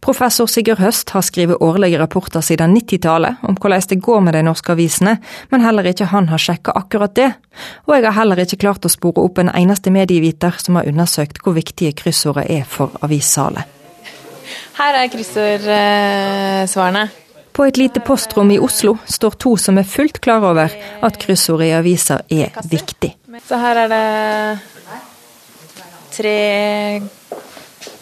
Professor 0.03 0.47
Sigurd 0.47 0.79
Høst 0.81 1.11
har 1.11 1.25
skrevet 1.27 1.61
årlige 1.63 1.99
rapporter 2.01 2.41
siden 2.45 2.73
90-tallet 2.77 3.43
om 3.47 3.57
hvordan 3.59 3.87
det 3.91 3.99
går 4.03 4.21
med 4.25 4.35
de 4.35 4.43
norske 4.47 4.73
avisene, 4.73 5.17
men 5.51 5.65
heller 5.65 5.87
ikke 5.91 6.11
han 6.13 6.31
har 6.31 6.43
sjekka 6.43 6.73
akkurat 6.79 7.15
det. 7.19 7.29
Og 7.87 7.97
jeg 7.97 8.07
har 8.07 8.17
heller 8.21 8.43
ikke 8.43 8.61
klart 8.63 8.87
å 8.87 8.93
spore 8.93 9.27
opp 9.27 9.39
en 9.43 9.51
eneste 9.53 9.91
medieviter 9.95 10.55
som 10.63 10.79
har 10.79 10.89
undersøkt 10.89 11.43
hvor 11.43 11.59
viktige 11.59 11.93
kryssordet 11.99 12.47
er 12.51 12.65
for 12.67 12.95
avissalet. 13.05 13.63
Her 14.79 15.03
er 15.03 15.11
kryssordsvarene. 15.13 17.09
På 17.53 17.67
et 17.67 17.77
lite 17.77 18.01
postrom 18.05 18.51
i 18.55 18.59
Oslo 18.63 18.97
står 19.07 19.39
to 19.43 19.57
som 19.59 19.79
er 19.81 19.89
fullt 19.89 20.21
klar 20.25 20.45
over 20.47 20.75
at 21.03 21.19
kryssord 21.23 21.65
i 21.67 21.73
aviser 21.75 22.23
er 22.31 22.55
viktig. 22.71 23.15
Så 23.49 23.59
her 23.61 23.83
er 23.85 23.91
det 23.93 24.05
tre, 26.15 26.37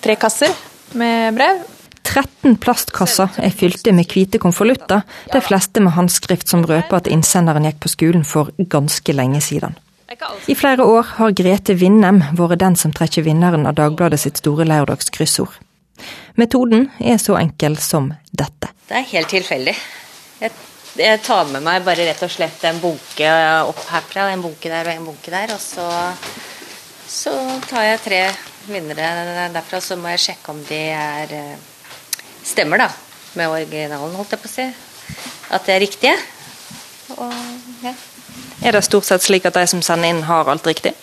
tre 0.05 0.19
kasser 0.21 0.53
med 0.97 1.35
brev. 1.39 1.65
13 2.07 2.55
plastkasser 2.63 3.41
er 3.43 3.53
fylte 3.53 3.93
med 3.93 4.09
hvite 4.13 4.39
konvolutter, 4.41 5.03
de 5.33 5.41
fleste 5.43 5.83
med 5.83 5.97
håndskrift 5.97 6.49
som 6.49 6.63
røper 6.65 7.01
at 7.01 7.11
innsenderen 7.11 7.67
gikk 7.67 7.83
på 7.83 7.93
skolen 7.93 8.25
for 8.25 8.53
ganske 8.73 9.13
lenge 9.13 9.43
siden. 9.45 9.77
I 10.47 10.55
flere 10.55 10.87
år 10.87 11.17
har 11.19 11.35
Grete 11.35 11.75
Vindem 11.75 12.23
vært 12.39 12.61
den 12.63 12.77
som 12.79 12.93
trekker 12.95 13.27
vinneren 13.27 13.67
av 13.67 13.75
Dagbladet 13.75 14.23
sitt 14.23 14.39
store 14.39 14.65
lørdagskryssord. 14.69 15.51
Metoden 16.37 16.89
er 17.01 17.21
så 17.23 17.39
enkel 17.41 17.79
som 17.81 18.11
dette. 18.31 18.73
Det 18.89 18.99
er 18.99 19.07
helt 19.13 19.31
tilfeldig. 19.33 19.75
Jeg, 20.41 20.53
jeg, 21.01 21.21
tar 21.25 21.49
med 21.51 21.65
meg 21.65 21.85
bare 21.87 22.07
rett 22.09 22.23
og 22.23 22.33
slett 22.33 22.65
en 22.69 22.81
bunke 22.83 23.31
opp 23.67 23.81
herfra, 23.91 24.29
en 24.33 24.45
bunke 24.45 24.71
der 24.73 24.91
og 24.91 24.99
en 24.99 25.09
bunke 25.09 25.33
der. 25.33 25.55
Og 25.57 25.63
så, 25.63 25.87
så 27.09 27.35
tar 27.69 27.89
jeg 27.89 28.05
tre 28.05 28.21
vinnere 28.67 29.49
derfra, 29.55 29.81
så 29.81 29.99
må 29.99 30.13
jeg 30.15 30.25
sjekke 30.29 30.53
om 30.53 30.63
de 30.69 30.83
er 30.91 31.35
eh, 31.35 31.57
stemmer 32.47 32.83
da, 32.83 32.91
med 33.39 33.51
originalen, 33.51 34.17
holdt 34.19 34.35
jeg 34.35 34.43
på 34.43 34.51
å 34.51 34.55
si. 34.57 34.69
At 35.55 35.67
det 35.67 35.77
er 35.77 35.85
riktige. 35.87 36.17
Og, 37.17 37.35
ja. 37.85 37.95
Er 38.67 38.75
det 38.75 38.85
stort 38.87 39.07
sett 39.07 39.25
slik 39.25 39.47
at 39.47 39.57
de 39.57 39.67
som 39.71 39.83
sender 39.85 40.11
inn, 40.11 40.25
har 40.27 40.49
alt 40.51 40.67
riktig? 40.67 40.95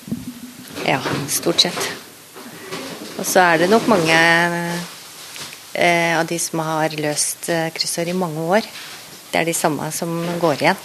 Ja, 0.83 0.99
stort 1.31 1.63
sett. 1.63 2.02
Og 3.23 3.27
så 3.31 3.39
er 3.39 3.61
det 3.61 3.69
nok 3.71 3.85
mange 3.87 4.15
eh, 5.79 6.11
av 6.11 6.25
de 6.27 6.35
som 6.43 6.59
har 6.59 6.91
løst 6.99 7.47
eh, 7.47 7.69
kryssord 7.71 8.09
i 8.11 8.15
mange 8.19 8.41
år. 8.51 8.65
Det 9.31 9.39
er 9.39 9.47
de 9.47 9.53
samme 9.55 9.87
som 9.95 10.11
går 10.41 10.65
igjen. 10.65 10.81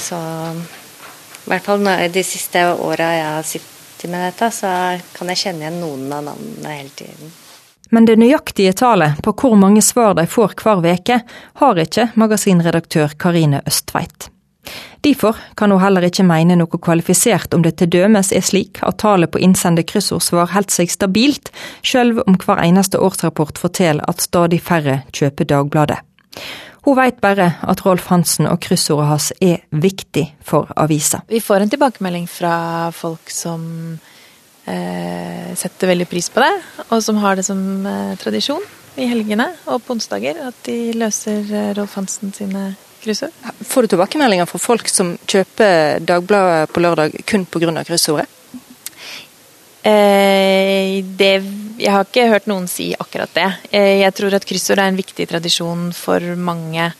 Så 0.00 0.16
i 0.16 1.50
hvert 1.52 1.68
fall 1.68 1.84
de 2.14 2.22
siste 2.24 2.62
åra 2.80 3.10
jeg 3.18 3.26
har 3.28 3.44
sittet 3.50 4.08
med 4.08 4.24
dette, 4.24 4.48
så 4.56 4.72
kan 5.18 5.34
jeg 5.34 5.42
kjenne 5.42 5.66
igjen 5.66 5.78
noen 5.82 6.08
av 6.16 6.24
navnene 6.30 6.78
hele 6.78 6.96
tiden. 6.96 7.36
Men 7.92 8.08
det 8.08 8.16
nøyaktige 8.16 8.72
tallet 8.72 9.20
på 9.20 9.36
hvor 9.36 9.60
mange 9.60 9.84
svar 9.84 10.16
de 10.16 10.24
får 10.24 10.56
hver 10.64 10.80
veke, 10.80 11.20
har 11.60 11.84
ikke 11.84 12.08
magasinredaktør 12.16 13.20
Karine 13.20 13.60
Østveit. 13.68 14.30
Derfor 15.06 15.36
kan 15.56 15.70
hun 15.70 15.80
heller 15.82 16.04
ikke 16.08 16.26
mene 16.26 16.56
noe 16.58 16.80
kvalifisert 16.82 17.54
om 17.54 17.62
det 17.62 17.76
til 17.78 17.90
dømes 17.92 18.32
er 18.34 18.42
slik 18.44 18.80
at 18.82 18.98
tallet 19.02 19.30
på 19.30 19.40
innsendte 19.42 19.86
kryssordsvar 19.86 20.50
holdt 20.54 20.74
seg 20.74 20.90
stabilt, 20.90 21.52
sjøl 21.86 22.16
om 22.26 22.38
hver 22.42 22.64
eneste 22.64 23.00
årsrapport 23.00 23.60
forteller 23.62 24.04
at 24.10 24.24
stadig 24.24 24.60
færre 24.64 25.02
kjøper 25.14 25.48
Dagbladet. 25.48 26.02
Hun 26.88 26.96
veit 26.96 27.18
bare 27.20 27.50
at 27.68 27.82
Rolf 27.84 28.06
Hansen 28.08 28.46
og 28.48 28.60
kryssordet 28.64 29.08
hans 29.10 29.32
er 29.44 29.64
viktig 29.70 30.24
for 30.46 30.70
avisa. 30.78 31.20
Vi 31.28 31.40
får 31.44 31.64
en 31.64 31.72
tilbakemelding 31.74 32.28
fra 32.30 32.88
folk 32.96 33.28
som 33.34 33.62
eh, 34.64 35.50
setter 35.58 35.92
veldig 35.92 36.08
pris 36.08 36.30
på 36.32 36.40
det, 36.44 36.52
og 36.88 37.02
som 37.04 37.20
har 37.20 37.36
det 37.36 37.44
som 37.44 37.60
eh, 37.86 38.14
tradisjon 38.22 38.64
i 38.98 39.06
helgene 39.10 39.50
og 39.68 39.82
på 39.84 39.94
onsdager 39.98 40.40
at 40.48 40.62
de 40.66 40.94
løser 40.96 41.44
eh, 41.52 41.72
Rolf 41.76 41.98
Hansen 41.98 42.32
sine 42.34 42.70
kryssord. 43.02 43.34
Får 43.60 43.82
du 43.82 43.94
tilbakemeldinger 43.94 44.48
fra 44.48 44.60
folk 44.62 44.88
som 44.90 45.14
kjøper 45.26 46.02
Dagbladet 46.04 46.72
på 46.72 46.82
lørdag 46.82 47.16
kun 47.28 47.46
pga. 47.46 47.84
kryssordet? 47.84 48.26
Eh, 49.82 51.04
det, 51.04 51.34
jeg 51.78 51.92
har 51.94 52.04
ikke 52.04 52.28
hørt 52.28 52.48
noen 52.50 52.66
si 52.68 52.90
akkurat 52.98 53.30
det. 53.34 53.48
Eh, 53.70 54.00
jeg 54.02 54.14
tror 54.18 54.34
at 54.34 54.46
kryssord 54.48 54.82
er 54.82 54.90
en 54.90 54.98
viktig 54.98 55.28
tradisjon 55.30 55.92
for 55.96 56.34
mange 56.36 56.90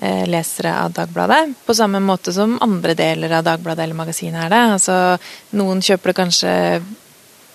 eh, 0.00 0.24
lesere 0.26 0.72
av 0.80 0.96
Dagbladet. 0.96 1.54
På 1.66 1.76
samme 1.76 2.00
måte 2.00 2.32
som 2.32 2.56
andre 2.64 2.96
deler 2.98 3.38
av 3.38 3.44
Dagbladet 3.46 3.84
eller 3.84 4.00
magasinet 4.00 4.46
er 4.46 4.54
det. 4.54 4.62
Altså, 4.78 4.98
noen 5.60 5.84
kjøper 5.84 6.12
det 6.12 6.20
kanskje 6.22 6.54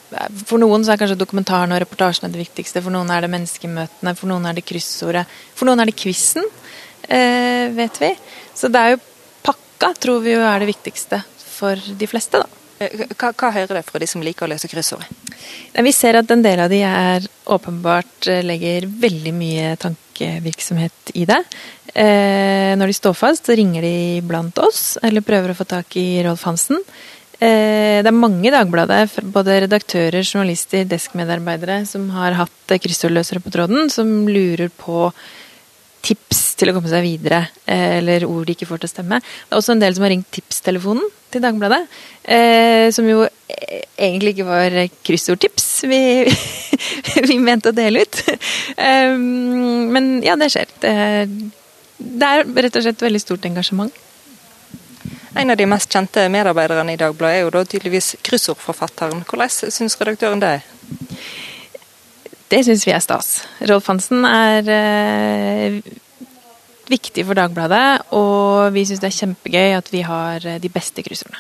for 0.10 0.58
noen 0.58 0.81
så 0.81 0.93
er 0.93 1.01
kanskje 1.01 1.19
dokumentaren 1.19 1.74
og 1.74 1.81
reportasjene 1.84 2.31
det 2.34 2.41
viktigste. 2.41 2.81
For 2.81 2.93
noen 2.93 3.12
er 3.13 3.22
det 3.22 3.34
menneskemøtene, 3.34 4.15
for 4.17 4.31
noen 4.31 4.48
er 4.50 4.58
det 4.58 4.65
kryssordet. 4.65 5.25
For 5.53 5.69
noen 5.69 5.84
er 5.84 5.91
det 5.91 5.98
quizen 6.00 6.46
eh, 6.46 6.88
vet 7.10 8.01
vi. 8.01 8.13
Så 8.54 8.70
det 8.70 8.80
er 8.80 8.94
jo 8.94 9.01
pakka, 9.46 9.94
tror 9.98 10.24
vi 10.24 10.36
jo 10.36 10.46
er 10.46 10.62
det 10.62 10.70
viktigste 10.70 11.24
for 11.60 11.80
de 12.00 12.08
fleste, 12.10 12.42
da. 12.42 12.60
Eh, 12.80 13.06
hva, 13.16 13.34
hva 13.34 13.51
hører 13.51 13.74
dere 13.74 13.86
fra 13.88 14.00
de 14.01 14.08
som 14.08 14.24
liker 14.24 14.48
å 14.48 14.51
løse 14.54 14.70
kryssord? 14.72 15.06
Vi 15.75 15.94
ser 15.96 16.20
at 16.20 16.32
en 16.32 16.44
del 16.44 16.62
av 16.63 16.72
de 16.72 16.82
er 16.86 17.28
åpenbart 17.51 18.30
eh, 18.32 18.44
legger 18.46 18.88
veldig 18.88 19.34
mye 19.36 19.75
tankevirksomhet 19.82 21.13
i 21.20 21.25
det. 21.30 21.42
Eh, 21.94 22.74
når 22.80 22.92
de 22.92 22.98
står 22.98 23.18
fast, 23.18 23.50
så 23.50 23.58
ringer 23.58 23.86
de 23.86 23.96
blant 24.25 24.63
oss, 24.63 24.98
eller 25.04 25.25
prøver 25.25 25.54
å 25.54 25.58
få 25.58 25.68
tak 25.68 25.98
i 26.00 26.22
Rolf 26.25 26.46
Hansen. 26.48 26.80
Eh, 27.39 28.00
det 28.04 28.12
er 28.12 28.16
mange 28.16 28.48
i 28.48 28.54
Dagbladet, 28.54 29.20
både 29.34 29.62
redaktører, 29.66 30.24
journalister, 30.24 30.88
deskmedarbeidere, 30.88 31.82
som 31.89 32.10
har 32.16 32.38
hatt 32.39 32.80
kryssordløsere 32.80 33.44
på 33.44 33.54
tråden, 33.56 33.92
som 33.92 34.28
lurer 34.30 34.72
på 34.72 35.10
tips 36.10 36.42
til 36.60 36.72
å 36.72 36.75
komme 36.75 36.92
seg 36.92 37.06
videre, 37.06 37.44
eh, 37.70 38.00
eller 38.00 38.25
ord 38.28 38.48
de 38.48 38.56
ikke 38.56 38.68
får 38.70 38.82
til 38.82 38.89
å 38.89 38.94
stemme. 38.94 39.22
Det 39.22 39.54
er 39.54 39.60
også 39.62 39.75
en 39.75 39.84
del 39.84 39.96
som 39.96 40.06
har 40.06 40.13
ringt 40.13 40.30
tipstelefonen 40.36 41.08
til 41.30 41.44
Dagbladet, 41.44 41.80
eh, 42.25 42.89
som 42.96 43.08
jo 43.10 43.24
eh, 43.24 43.86
egentlig 43.98 44.36
ikke 44.36 44.50
var 44.50 44.75
kryssordtips 45.06 45.70
vi, 45.89 46.01
vi 47.30 47.39
mente 47.39 47.72
å 47.72 47.78
dele 47.78 48.04
ut. 48.04 48.22
Um, 48.75 49.89
men 49.94 50.12
ja, 50.25 50.36
det 50.39 50.51
skjer. 50.54 50.74
Det, 50.84 50.94
det 52.00 52.30
er 52.30 52.48
rett 52.66 52.80
og 52.80 52.86
slett 52.86 53.06
veldig 53.06 53.24
stort 53.24 53.48
engasjement. 53.50 54.06
En 55.38 55.54
av 55.54 55.60
de 55.60 55.68
mest 55.70 55.94
kjente 55.94 56.25
medarbeiderne 56.32 56.96
i 56.96 57.00
Dagbladet 57.00 57.38
er 57.38 57.46
jo 57.46 57.54
da 57.54 57.62
tydeligvis 57.63 58.16
kryssordforfatteren. 58.25 59.22
Hvordan 59.30 59.72
syns 59.72 59.96
redaktøren 60.01 60.42
det 60.42 60.56
er? 60.58 60.66
Det 62.50 62.63
syns 62.65 62.88
vi 62.88 62.94
er 62.96 63.01
stas. 63.03 63.44
Rolf 63.70 63.91
Hansen 63.91 64.24
er 64.25 64.70
eh, 64.74 65.75
viktig 66.89 67.27
for 67.27 67.38
Dagbladet, 67.38 68.10
og 68.18 68.74
vi 68.74 68.88
syns 68.89 69.03
det 69.03 69.12
er 69.12 69.18
kjempegøy 69.20 69.75
at 69.77 69.91
vi 69.94 70.01
har 70.08 70.48
eh, 70.50 70.58
de 70.62 70.72
beste 70.74 71.06
krysserne. 71.06 71.38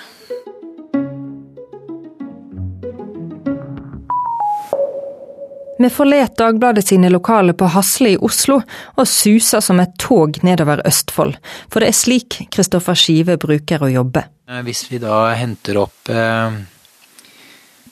Vi 5.79 5.89
forlater 5.95 6.35
Dagbladet 6.43 6.85
sine 6.85 7.09
lokaler 7.09 7.57
på 7.57 7.71
Hasle 7.73 8.13
i 8.13 8.21
Oslo 8.21 8.59
og 8.59 9.05
suser 9.09 9.63
som 9.65 9.79
et 9.81 9.95
tog 9.97 10.37
nedover 10.45 10.83
Østfold, 10.85 11.39
for 11.71 11.81
det 11.81 11.89
er 11.89 12.01
slik 12.03 12.43
Kristoffer 12.53 12.99
Skive 12.99 13.39
bruker 13.41 13.81
å 13.81 13.89
jobbe. 13.97 14.27
Eh, 14.45 14.61
hvis 14.67 14.85
vi 14.91 15.01
da 15.01 15.23
henter 15.39 15.81
opp 15.87 16.17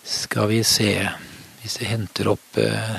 Skal 0.07 0.47
vi 0.47 0.62
se 0.63 0.91
hvis 1.67 1.81
jeg 1.81 1.91
henter 1.91 2.31
opp 2.31 2.59
eh, 2.63 2.97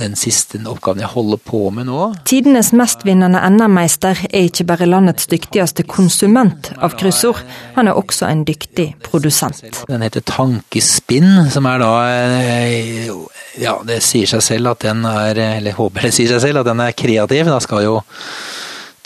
den 0.00 0.14
siste 0.16 0.56
oppgaven 0.64 1.02
jeg 1.02 1.12
holder 1.12 1.40
på 1.44 1.66
med 1.76 1.84
nå. 1.90 2.06
Tidenes 2.28 2.70
mestvinnende 2.76 3.42
NM-meister 3.52 4.22
er 4.30 4.46
ikke 4.48 4.64
bare 4.70 4.88
landets 4.88 5.28
dyktigste 5.28 5.84
konsument 5.84 6.70
av 6.80 6.96
kryssord, 6.96 7.42
han 7.76 7.90
er 7.90 8.00
også 8.00 8.30
en 8.30 8.46
dyktig 8.48 8.88
produsent. 9.04 9.82
Den 9.90 10.04
heter 10.06 10.24
Tankespinn, 10.24 11.50
som 11.52 11.68
er 11.68 11.84
da 11.84 11.92
eh, 12.08 13.12
Ja, 13.60 13.76
det 13.84 14.00
sier 14.00 14.30
seg 14.30 14.40
selv 14.46 14.70
at 14.70 14.86
den 14.86 15.04
er 15.04 15.36
Eller 15.36 15.76
håper 15.76 16.06
det 16.06 16.14
sier 16.16 16.30
seg 16.32 16.40
selv 16.40 16.62
at 16.62 16.70
den 16.70 16.80
er 16.80 16.94
kreativ. 16.96 17.50
Da 17.52 17.58
skal 17.60 17.84
jo 17.84 17.98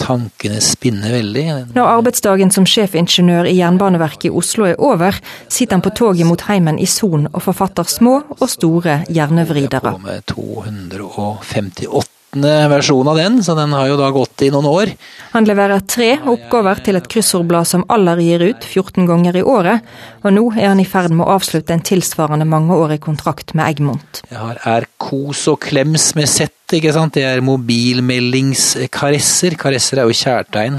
tankene 0.00 0.60
spinner 0.64 1.16
veldig. 1.18 1.44
Når 1.76 1.92
arbeidsdagen 1.98 2.52
som 2.54 2.66
sjefingeniør 2.68 3.48
i 3.50 3.56
Jernbaneverket 3.60 4.30
i 4.30 4.34
Oslo 4.34 4.68
er 4.70 4.80
over, 4.82 5.18
sitter 5.48 5.78
han 5.78 5.84
på 5.84 5.94
toget 5.96 6.28
mot 6.28 6.46
heimen 6.48 6.78
i 6.78 6.88
Son 6.90 7.28
og 7.32 7.40
forfatter 7.44 7.88
små 7.90 8.20
og 8.38 8.48
store 8.50 9.02
hjernevridere. 9.12 9.96
Med 10.04 10.26
258 10.32 12.15
versjon 12.42 13.08
av 13.08 13.16
den, 13.16 13.42
så 13.44 13.54
den 13.56 13.72
har 13.72 13.88
jo 13.90 13.96
da 14.00 14.10
gått 14.14 14.42
i 14.42 14.50
noen 14.52 14.68
år. 14.70 14.86
Han 15.32 15.46
leverer 15.48 15.80
tre 15.88 16.16
oppgaver 16.20 16.76
til 16.86 16.96
et 16.98 17.08
kryssordblad 17.12 17.68
som 17.68 17.84
Aller 17.92 18.20
gir 18.24 18.40
ut 18.46 18.64
14 18.64 19.06
ganger 19.08 19.36
i 19.40 19.46
året, 19.46 19.78
og 20.24 20.30
nå 20.34 20.44
er 20.56 20.68
han 20.70 20.82
i 20.82 20.88
ferd 20.88 21.12
med 21.14 21.26
å 21.26 21.32
avslutte 21.36 21.74
en 21.74 21.84
tilsvarende 21.84 22.46
mangeårig 22.48 23.00
kontrakt 23.04 23.54
med 23.54 23.64
Egmont. 23.68 24.22
Jeg 24.30 24.40
har 24.40 24.56
Er 24.66 24.86
kos 24.98 25.48
og 25.52 25.60
klems 25.62 26.14
med 26.18 26.28
sett 26.28 26.52
ikke 26.74 26.92
sant? 26.94 27.14
Det 27.14 27.22
er 27.22 27.40
mobilmeldingskaresser. 27.46 29.54
Karesser 29.60 29.98
er 30.02 30.06
jo 30.08 30.14
kjærtegn. 30.18 30.74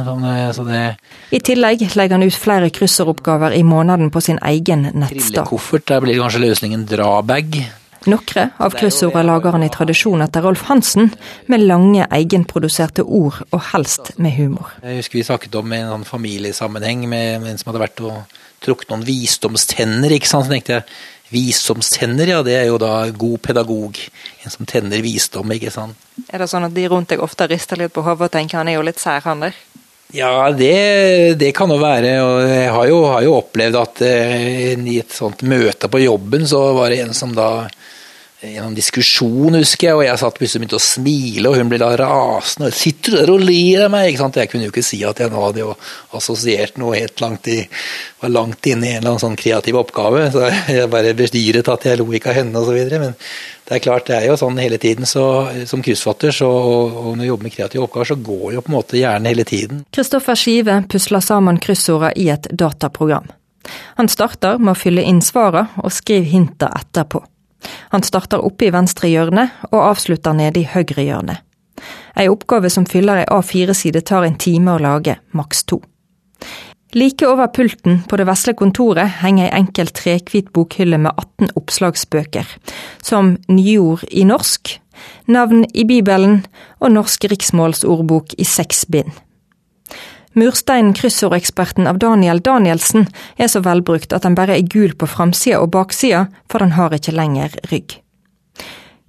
Det... 0.68 0.82
I 1.32 1.40
tillegg 1.40 1.80
legger 1.96 2.16
han 2.18 2.28
ut 2.28 2.36
flere 2.36 2.68
kryssoroppgaver 2.76 3.56
i 3.56 3.64
måneden 3.64 4.12
på 4.12 4.20
sin 4.26 4.40
egen 4.52 4.84
nettsted. 4.92 5.32
Trillekoffert, 5.32 5.88
der 5.88 6.04
blir 6.04 6.20
kanskje 6.20 6.44
løsningen 6.44 6.84
drabag. 6.90 7.56
Noen 8.06 8.52
av 8.62 8.76
kryssordene 8.78 9.26
lager 9.26 9.56
han 9.56 9.66
i 9.66 9.72
tradisjon 9.74 10.22
etter 10.24 10.46
Rolf 10.46 10.68
Hansen, 10.70 11.10
med 11.50 11.66
lange 11.66 12.06
egenproduserte 12.14 13.04
ord 13.04 13.42
og 13.50 13.62
helst 13.74 14.14
med 14.22 14.38
humor. 14.38 14.72
Jeg 14.84 15.02
husker 15.02 15.20
vi 15.20 15.28
snakket 15.28 15.58
om 15.60 15.74
en 15.74 15.92
sånn 15.96 16.08
familiesammenheng 16.08 17.08
med, 17.10 17.42
med 17.42 17.52
en 17.52 17.62
som 17.62 17.72
hadde 17.72 17.84
vært 17.88 18.04
og 18.06 18.38
trukket 18.64 18.92
noen 18.94 19.06
visdomstenner. 19.08 20.14
ikke 20.18 20.30
sant? 20.30 20.48
Så 20.48 20.54
tenkte 20.54 20.78
jeg 20.78 20.86
visdomstenner, 21.34 22.30
ja 22.32 22.44
det 22.46 22.56
er 22.62 22.70
jo 22.70 22.78
da 22.82 23.08
god 23.12 23.42
pedagog. 23.50 24.00
En 24.44 24.54
som 24.54 24.70
tenner 24.70 25.04
visdom, 25.04 25.52
ikke 25.58 25.74
sant. 25.74 25.98
Er 26.30 26.44
det 26.44 26.52
sånn 26.52 26.68
at 26.68 26.76
de 26.76 26.88
rundt 26.92 27.12
deg 27.14 27.24
ofte 27.24 27.50
rister 27.50 27.80
litt 27.82 27.96
på 27.96 28.06
hodet 28.06 28.30
og 28.30 28.38
tenker 28.38 28.62
han 28.62 28.72
er 28.72 28.80
jo 28.80 28.86
litt 28.88 29.02
sær, 29.02 29.26
han 29.28 29.48
der? 29.48 29.58
Ja, 30.16 30.48
det, 30.56 31.36
det, 31.36 31.52
kan 31.52 31.72
jo 31.72 31.82
være. 31.82 32.14
og 32.24 32.38
Jeg 32.48 32.70
har 32.72 32.88
jo, 32.88 33.00
har 33.12 33.26
jo 33.26 33.36
opplevd 33.42 33.80
at 33.82 34.02
eh, 34.08 34.78
i 34.80 35.00
et 35.02 35.12
sånt 35.12 35.44
møte 35.44 35.90
på 35.92 36.00
jobben, 36.00 36.48
så 36.48 36.62
var 36.78 36.94
det 36.94 37.02
en 37.04 37.14
som 37.18 37.36
da 37.36 37.68
en 38.46 38.76
diskusjon, 38.78 39.56
husker 39.58 39.88
jeg, 39.88 39.98
og 39.98 40.04
jeg 40.06 40.20
satt 40.22 40.36
plutselig 40.38 40.62
begynte 40.62 40.78
å 40.78 40.84
smile, 40.84 41.50
og 41.50 41.56
hun 41.58 41.72
ble 41.72 41.80
da 41.82 41.90
rasende. 41.98 42.70
'Sitter 42.70 43.16
du 43.16 43.18
der 43.18 43.32
og 43.34 43.42
ler 43.42 43.86
av 43.86 43.92
meg?' 43.92 44.12
Ikke 44.12 44.22
sant? 44.22 44.36
Jeg 44.38 44.50
kunne 44.52 44.68
jo 44.68 44.74
ikke 44.74 44.84
si 44.86 45.00
at 45.04 45.18
jeg 45.18 45.32
nå 45.32 45.42
hadde 45.42 45.64
jo 45.64 45.72
assosiert 46.14 46.78
noe 46.78 47.00
helt 47.00 47.18
langt 47.22 47.48
i 47.50 47.64
var 48.22 48.30
langt 48.30 48.66
inne 48.70 48.86
i 48.86 48.92
en 48.92 49.00
eller 49.02 49.10
annen 49.16 49.24
sånn 49.24 49.38
kreativ 49.38 49.80
oppgave. 49.82 50.28
Så 50.32 50.46
jeg 50.70 50.90
bare 50.94 51.16
bestyret 51.18 51.68
at 51.68 51.88
jeg 51.90 51.98
lo 51.98 52.06
ikke 52.14 52.30
av 52.30 52.38
henne 52.38 52.62
osv. 52.62 52.78
Men 53.02 53.16
det 53.18 53.76
er 53.76 53.82
klart, 53.82 54.06
det 54.06 54.18
er 54.20 54.28
jo 54.30 54.38
sånn 54.38 54.62
hele 54.62 54.78
tiden. 54.78 55.10
Så 55.10 55.24
som 55.66 55.82
kryssfatter 55.82 56.32
så, 56.32 56.50
og, 56.50 56.94
og 56.94 57.16
når 57.16 57.24
du 57.24 57.30
jobber 57.32 57.48
med 57.50 57.56
kreative 57.56 57.88
oppgaver, 57.88 58.12
så 58.12 58.20
går 58.30 58.54
jo 58.54 58.62
på 58.62 58.72
en 58.72 58.78
måte 58.78 59.00
hjernen 59.02 59.32
hele 59.32 59.48
tiden. 59.50 59.82
Kristoffer 59.94 60.38
Skive 60.38 60.84
pusler 60.90 61.26
sammen 61.26 61.58
kryssordene 61.58 62.14
i 62.22 62.30
et 62.34 62.46
dataprogram. 62.54 63.26
Han 63.98 64.08
starter 64.08 64.62
med 64.62 64.76
å 64.76 64.78
fylle 64.78 65.02
inn 65.02 65.24
svarene 65.26 65.82
og 65.82 65.92
skrive 65.92 66.30
hinta 66.30 66.70
etterpå. 66.78 67.24
Han 67.94 68.04
starter 68.04 68.44
oppe 68.46 68.68
i 68.68 68.74
venstre 68.74 69.10
hjørne 69.12 69.50
og 69.72 69.82
avslutter 69.82 70.36
nede 70.38 70.62
i 70.62 70.70
høyre 70.70 71.04
hjørne. 71.04 71.38
Ei 72.18 72.30
oppgave 72.32 72.70
som 72.74 72.88
fyller 72.90 73.22
ei 73.22 73.30
A4-side 73.30 74.02
tar 74.06 74.26
en 74.26 74.40
time 74.42 74.74
å 74.74 74.82
lage, 74.82 75.18
maks 75.38 75.64
to. 75.70 75.82
Like 76.96 77.28
over 77.28 77.52
pulten 77.54 78.00
på 78.08 78.18
det 78.18 78.26
vesle 78.30 78.56
kontoret 78.58 79.20
henger 79.22 79.50
ei 79.50 79.60
enkel 79.60 79.92
trekvit 79.94 80.54
bokhylle 80.56 80.98
med 81.04 81.12
18 81.14 81.52
oppslagsbøker, 81.60 82.48
som 83.04 83.36
nyord 83.52 84.06
i 84.10 84.24
norsk, 84.26 84.78
navn 85.28 85.66
i 85.74 85.84
Bibelen 85.86 86.40
og 86.80 86.96
Norsk 86.96 87.28
riksmålsordbok 87.30 88.38
i 88.40 88.48
seks 88.48 88.86
bind. 88.90 89.12
Mursteinen 90.38 90.94
kryssordeksperten 90.94 91.88
av 91.90 91.98
Daniel 91.98 92.40
Danielsen 92.46 93.08
er 93.42 93.48
så 93.50 93.64
velbrukt 93.66 94.12
at 94.14 94.22
den 94.22 94.36
bare 94.38 94.54
er 94.54 94.68
gul 94.70 94.94
på 94.94 95.10
framsida 95.10 95.58
og 95.64 95.72
baksida, 95.74 96.28
for 96.46 96.62
den 96.62 96.76
har 96.78 96.94
ikke 96.94 97.16
lenger 97.18 97.56
rygg. 97.72 97.96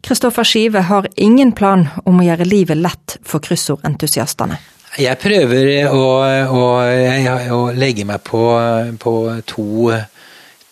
Kristoffer 0.00 0.46
Skive 0.48 0.86
har 0.88 1.08
ingen 1.20 1.52
plan 1.52 1.84
om 2.08 2.22
å 2.22 2.24
gjøre 2.24 2.46
livet 2.48 2.80
lett 2.80 3.18
for 3.28 3.44
kryssordentusiastene. 3.44 4.56
Jeg 4.96 5.20
prøver 5.20 5.90
å, 5.92 6.04
å, 6.48 6.64
å 7.52 7.60
legge 7.76 8.06
meg 8.08 8.24
på, 8.24 8.40
på 8.96 9.14
to, 9.52 9.66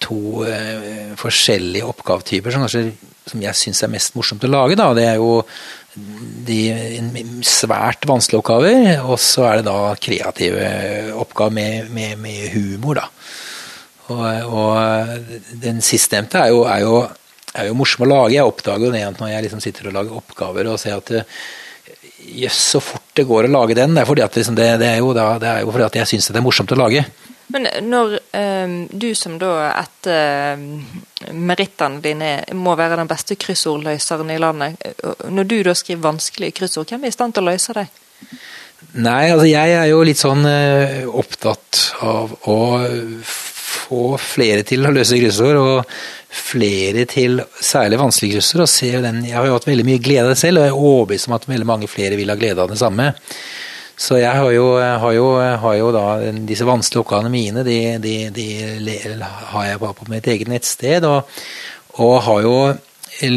to 0.01 0.21
uh, 0.47 1.13
forskjellige 1.21 1.85
oppgavetyper 1.85 2.57
som, 2.57 2.65
som 2.65 3.45
jeg 3.45 3.61
syns 3.61 3.85
er 3.85 3.93
mest 3.93 4.17
morsomt 4.17 4.49
å 4.49 4.55
lage. 4.57 4.79
Da. 4.79 4.89
Det 4.97 5.05
er 5.05 5.21
jo 5.21 5.43
de 5.97 6.61
svært 7.47 8.05
vanskelige 8.09 8.43
oppgaver, 8.43 9.05
og 9.09 9.19
så 9.23 9.47
er 9.49 9.61
det 9.61 9.69
da 9.69 9.95
kreative 10.01 10.71
oppgaver 11.17 11.57
med, 11.57 11.93
med, 11.97 12.17
med 12.21 12.51
humor, 12.53 13.01
da. 13.01 13.07
Og, 14.13 14.25
og 14.55 15.55
den 15.63 15.81
sistnevnte 15.83 16.39
er 16.39 16.53
er, 16.53 16.83
jo, 16.85 16.99
er 17.55 17.71
jo, 17.71 17.79
morsom 17.79 18.05
å 18.07 18.11
lage. 18.11 18.37
Jeg 18.37 18.47
oppdager 18.47 18.87
jo 18.87 18.93
det 18.95 19.07
når 19.17 19.33
jeg 19.33 19.47
liksom 19.47 19.63
sitter 19.65 19.89
og 19.91 19.97
lager 19.97 20.21
oppgaver 20.21 20.69
og 20.71 20.79
ser 20.79 21.01
at 21.01 21.11
jøss, 22.27 22.61
så 22.77 22.83
fort 22.83 23.09
det 23.17 23.27
går 23.27 23.49
å 23.49 23.55
lage 23.57 23.77
den. 23.79 23.97
Det 23.97 24.05
er, 24.05 24.09
fordi 24.09 24.25
at 24.25 24.39
liksom 24.39 24.59
det, 24.59 24.69
det, 24.83 24.93
er 24.93 25.03
jo 25.03 25.13
da, 25.17 25.27
det 25.43 25.51
er 25.51 25.65
jo 25.65 25.73
fordi 25.73 25.89
at 25.89 25.99
jeg 26.03 26.13
syns 26.13 26.31
det 26.31 26.41
er 26.41 26.47
morsomt 26.47 26.77
å 26.77 26.79
lage. 26.79 27.03
Men 27.55 27.69
når 27.87 28.17
eh, 28.35 28.75
du 28.91 29.13
som 29.15 29.37
da 29.39 29.53
etter 29.71 30.59
um, 30.59 30.83
merittene 31.47 32.03
dine 32.03 32.31
må 32.59 32.75
være 32.79 32.99
den 32.99 33.11
beste 33.11 33.37
kryssordløseren 33.39 34.33
i 34.35 34.41
landet, 34.43 34.83
når 35.31 35.49
du 35.51 35.57
da 35.69 35.75
skriver 35.79 36.09
vanskelige 36.09 36.59
kryssord, 36.61 36.91
hvem 36.91 37.07
er 37.07 37.15
i 37.15 37.17
stand 37.17 37.37
til 37.37 37.47
å 37.47 37.53
løse 37.53 37.77
dem? 37.77 37.93
Nei, 38.97 39.29
altså 39.31 39.47
jeg 39.49 39.75
er 39.77 39.87
jo 39.91 40.03
litt 40.07 40.21
sånn 40.21 40.47
uh, 40.47 41.07
opptatt 41.23 41.83
av 42.07 42.35
å 42.51 42.61
få 43.27 44.17
flere 44.21 44.65
til 44.67 44.87
å 44.87 44.95
løse 44.95 45.19
kryssord, 45.21 45.61
og 45.61 45.97
flere 46.37 47.07
til 47.09 47.39
særlig 47.63 48.01
vanskelige 48.01 48.43
kryssord. 48.43 48.67
Jeg 49.23 49.37
har 49.37 49.47
jo 49.47 49.55
hatt 49.55 49.69
veldig 49.69 49.87
mye 49.87 50.03
glede 50.03 50.27
av 50.27 50.35
det 50.35 50.41
selv, 50.43 50.61
og 50.61 50.67
jeg 50.67 50.75
er 50.75 50.89
overbevist 50.91 51.31
om 51.31 51.39
at 51.39 51.47
veldig 51.49 51.69
mange 51.69 51.91
flere 51.91 52.19
vil 52.19 52.33
ha 52.33 52.39
glede 52.39 52.65
av 52.65 52.73
det 52.73 52.81
samme. 52.83 53.13
Så 53.97 54.19
jeg 54.21 54.33
har 54.37 54.51
jo, 54.53 54.67
har 54.77 55.13
jo, 55.17 55.29
har 55.41 55.77
jo 55.79 55.93
da 55.95 56.09
disse 56.45 56.67
vanskelige 56.69 57.01
oppgavene 57.01 57.33
mine, 57.33 57.63
de, 57.65 57.79
de, 58.03 58.17
de, 58.35 58.49
har 59.25 59.71
jeg 59.71 59.81
bare 59.81 59.97
på 59.97 60.09
mitt 60.13 60.29
eget 60.29 60.51
nettsted. 60.53 61.07
Og, 61.09 61.39
og 62.05 62.19
har 62.27 62.43
jo 62.45 62.59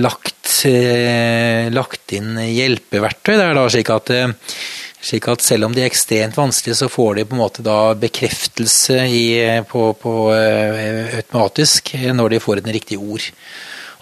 lagt, 0.04 0.66
eh, 0.68 1.72
lagt, 1.72 2.12
inn 2.12 2.36
hjelpeverktøy 2.44 3.38
der, 3.38 3.56
da, 3.56 3.64
slik 3.72 3.92
at, 3.94 4.12
eh, 4.12 4.58
slik 5.00 5.30
at 5.32 5.46
selv 5.46 5.70
om 5.70 5.76
de 5.76 5.86
er 5.86 5.88
ekstremt 5.88 6.36
vanskelige, 6.36 6.76
så 6.82 6.90
får 6.92 7.16
de 7.16 7.26
på 7.30 7.38
en 7.38 7.44
måte 7.46 7.64
da 7.64 7.94
bekreftelse 7.96 9.00
i, 9.08 9.26
på, 9.70 9.94
på, 9.96 10.16
eh, 10.36 11.16
automatisk 11.22 11.94
når 12.12 12.36
de 12.36 12.42
får 12.44 12.60
et 12.60 12.74
riktig 12.76 13.00
ord. 13.00 13.32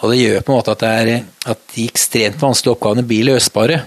Og 0.02 0.12
det 0.14 0.22
gjør 0.22 0.42
på 0.42 0.54
en 0.54 0.58
måte 0.58 0.74
at, 0.74 0.84
er, 0.90 1.24
at 1.46 1.62
de 1.76 1.86
ekstremt 1.86 2.42
vanskelige 2.42 2.78
oppgavene 2.78 3.06
blir 3.06 3.30
løsbare. 3.30 3.84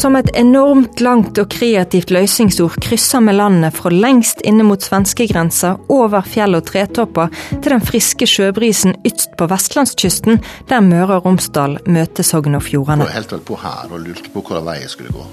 Som 0.00 0.14
et 0.16 0.30
enormt 0.32 1.00
langt 1.04 1.36
og 1.36 1.50
kreativt 1.52 2.08
løsningsord 2.14 2.78
krysser 2.80 3.20
vi 3.26 3.34
landet 3.34 3.74
fra 3.76 3.90
lengst 3.92 4.38
inne 4.48 4.64
mot 4.64 4.80
svenskegrensa, 4.80 5.74
over 5.92 6.24
fjell 6.24 6.56
og 6.56 6.62
tretopper, 6.70 7.28
til 7.50 7.74
den 7.74 7.84
friske 7.84 8.24
sjøbrisen 8.24 8.94
ytst 9.04 9.34
på 9.36 9.48
vestlandskysten, 9.50 10.40
der 10.70 10.80
Møre 10.86 11.18
og 11.18 11.28
Romsdal 11.28 11.76
møter 11.84 12.24
Sogn 12.24 12.56
og 12.56 12.64
Fjordane. 12.64 13.10
Jeg 13.10 13.18
holdt 13.18 13.34
vel 13.34 13.42
på 13.50 13.58
her 13.60 13.92
og 13.92 14.06
lurte 14.06 14.32
på 14.32 14.40
hvilken 14.40 14.64
vei 14.70 14.78
jeg 14.78 14.94
skulle 14.94 15.12
gå. 15.18 15.26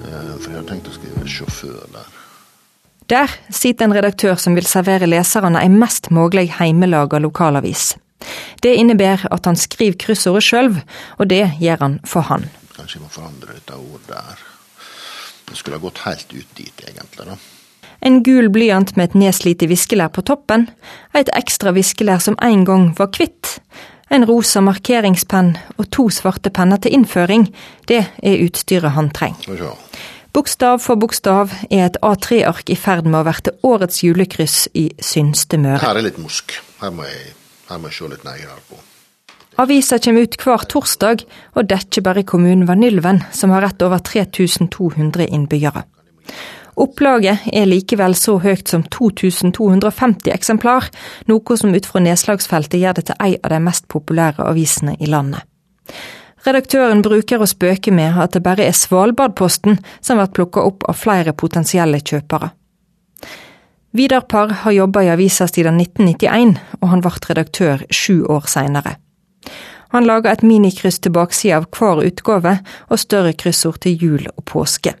Eh, 0.00 0.34
for 0.34 0.50
jeg 0.50 0.56
hadde 0.56 0.66
tenkt 0.72 0.90
å 0.90 0.96
skrive 0.96 1.30
sjåfør 1.36 1.78
der. 1.94 2.10
Der 3.14 3.38
sitter 3.54 3.86
en 3.86 3.94
redaktør 3.94 4.34
som 4.34 4.58
vil 4.58 4.66
servere 4.66 5.06
leserne 5.06 5.62
ei 5.62 5.70
mest 5.70 6.10
mulig 6.10 6.48
heimelaga 6.58 7.22
lokalavis. 7.22 7.92
Det 8.66 8.74
innebærer 8.82 9.28
at 9.30 9.46
han 9.46 9.54
skriver 9.54 10.00
kryssordet 10.08 10.42
sjøl, 10.42 10.74
og 11.22 11.30
det 11.30 11.44
gjør 11.62 11.82
han 11.86 11.98
for 12.02 12.26
han. 12.32 12.50
Kanskje 12.74 12.98
jeg 12.98 13.04
må 13.06 13.10
forandre 13.12 13.56
dette 13.56 13.76
ordet 13.78 14.08
der. 14.10 14.46
Det 15.48 15.58
skulle 15.58 15.78
ha 15.78 15.84
gått 15.84 16.02
helt 16.06 16.32
ut 16.32 16.56
dit, 16.56 16.86
egentlig. 16.88 17.26
da. 17.28 17.36
En 18.04 18.22
gul 18.22 18.50
blyant 18.52 18.96
med 18.96 19.10
et 19.10 19.18
nedslitt 19.18 19.62
viskelær 19.68 20.10
på 20.12 20.24
toppen, 20.26 20.66
et 21.14 21.30
ekstra 21.36 21.72
viskelær 21.76 22.20
som 22.20 22.36
en 22.42 22.64
gang 22.68 22.90
var 22.98 23.12
hvitt, 23.14 23.58
en 24.12 24.26
rosa 24.28 24.60
markeringspenn 24.64 25.54
og 25.78 25.88
to 25.94 26.08
svarte 26.12 26.52
penner 26.52 26.80
til 26.82 26.96
innføring, 26.98 27.46
det 27.88 28.04
er 28.22 28.42
utstyret 28.44 28.96
han 28.96 29.10
trenger. 29.14 29.72
Bokstav 30.34 30.80
for 30.82 30.98
bokstav 30.98 31.52
er 31.70 31.86
et 31.86 31.98
A3-ark 32.02 32.72
i 32.74 32.76
ferd 32.76 33.06
med 33.06 33.20
å 33.20 33.26
verte 33.28 33.54
årets 33.62 34.02
julekryss 34.02 34.64
i 34.74 34.88
Synste 34.98 35.60
Møre. 35.62 35.78
Her 35.84 36.00
er 36.00 36.08
litt 36.08 36.18
musk. 36.18 36.56
Her 36.80 36.90
må 36.90 37.06
jeg, 37.06 37.36
her 37.68 37.78
må 37.78 37.92
jeg 37.92 38.00
se 38.00 38.10
litt 38.10 38.26
nærmere 38.26 38.58
på. 38.68 38.80
Avisa 39.56 39.98
kommer 40.02 40.26
ut 40.26 40.36
hver 40.42 40.64
torsdag, 40.66 41.22
og 41.54 41.68
dekker 41.70 42.02
bare 42.02 42.26
kommunen 42.26 42.66
Vanylven, 42.66 43.22
som 43.32 43.52
har 43.54 43.62
rett 43.62 43.82
over 43.86 44.02
3200 44.02 45.28
innbyggere. 45.28 45.84
Opplaget 46.74 47.46
er 47.54 47.68
likevel 47.70 48.16
så 48.18 48.40
høyt 48.42 48.66
som 48.72 48.82
2250 48.90 50.32
eksemplar, 50.34 50.88
noe 51.30 51.58
som 51.60 51.74
ut 51.74 51.86
fra 51.86 52.02
nedslagsfeltet 52.02 52.80
gjør 52.82 52.98
det 52.98 53.06
til 53.10 53.20
ei 53.22 53.36
av 53.38 53.54
de 53.54 53.60
mest 53.62 53.86
populære 53.92 54.42
avisene 54.42 54.96
i 54.98 55.06
landet. 55.06 55.46
Redaktøren 56.44 57.00
bruker 57.04 57.40
å 57.40 57.48
spøke 57.48 57.94
med 57.94 58.18
at 58.20 58.34
det 58.34 58.42
bare 58.44 58.66
er 58.66 58.76
Svalbardposten 58.76 59.78
som 60.04 60.18
blir 60.18 60.34
plukka 60.34 60.66
opp 60.66 60.84
av 60.90 60.98
flere 60.98 61.32
potensielle 61.32 62.02
kjøpere. 62.02 62.50
Vidar 63.94 64.26
Parr 64.26 64.50
har 64.64 64.74
jobba 64.74 65.04
i 65.06 65.12
avisa 65.14 65.46
siden 65.46 65.78
1991, 65.78 66.58
og 66.82 66.88
han 66.90 67.04
ble 67.04 67.14
redaktør 67.28 67.86
sju 67.94 68.24
år 68.26 68.50
seinere. 68.50 68.98
Han 69.94 70.08
lager 70.08 70.32
et 70.32 70.42
minikryss 70.42 70.98
til 70.98 71.14
baksida 71.14 71.60
av 71.60 71.70
hver 71.70 72.02
utgave, 72.02 72.58
og 72.90 72.98
større 73.00 73.34
kryssord 73.38 73.82
til 73.84 73.98
jul 74.00 74.28
og 74.32 74.42
påske. 74.50 74.96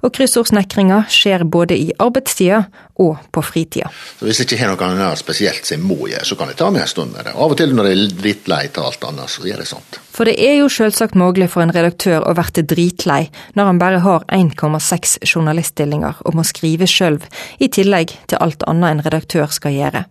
Og 0.00 0.12
kryssordsnekringa 0.16 1.02
skjer 1.12 1.42
både 1.44 1.76
i 1.76 1.90
arbeidstida 2.00 2.62
og 3.02 3.18
på 3.34 3.42
fritida. 3.44 3.90
Så 4.18 4.24
Hvis 4.24 4.40
jeg 4.40 4.48
ikke 4.48 4.60
har 4.62 4.72
noe 4.72 4.86
annet 4.86 5.20
spesielt 5.20 5.66
som 5.66 5.76
jeg 5.76 5.84
må 5.84 6.08
gjøre, 6.08 6.24
så 6.24 6.38
kan 6.38 6.48
jeg 6.48 6.58
ta 6.60 6.70
meg 6.72 6.86
en 6.86 6.92
stund 6.94 7.12
med 7.12 7.28
det. 7.28 7.34
Av 7.34 7.52
og 7.52 7.58
til 7.60 7.74
når 7.76 7.90
jeg 7.90 7.98
er 7.98 8.16
drittlei 8.22 8.60
av 8.70 8.88
alt 8.88 9.08
annet, 9.10 9.34
så 9.34 9.44
gjør 9.44 9.62
jeg 9.62 9.70
sånt. 9.74 10.00
For 10.14 10.30
det 10.30 10.36
er 10.40 10.56
jo 10.62 10.70
selvsagt 10.72 11.18
mulig 11.18 11.50
for 11.52 11.64
en 11.64 11.74
redaktør 11.74 12.24
å 12.24 12.34
bli 12.38 12.64
dritlei 12.72 13.22
når 13.58 13.72
han 13.72 13.82
bare 13.82 14.02
har 14.06 14.24
1,6 14.32 15.18
journaliststillinger 15.28 16.22
og 16.24 16.38
må 16.38 16.46
skrive 16.46 16.88
sjøl, 16.88 17.20
i 17.58 17.68
tillegg 17.68 18.16
til 18.26 18.40
alt 18.40 18.64
annet 18.70 18.96
en 18.96 19.04
redaktør 19.04 19.52
skal 19.52 19.76
gjøre. 19.76 20.06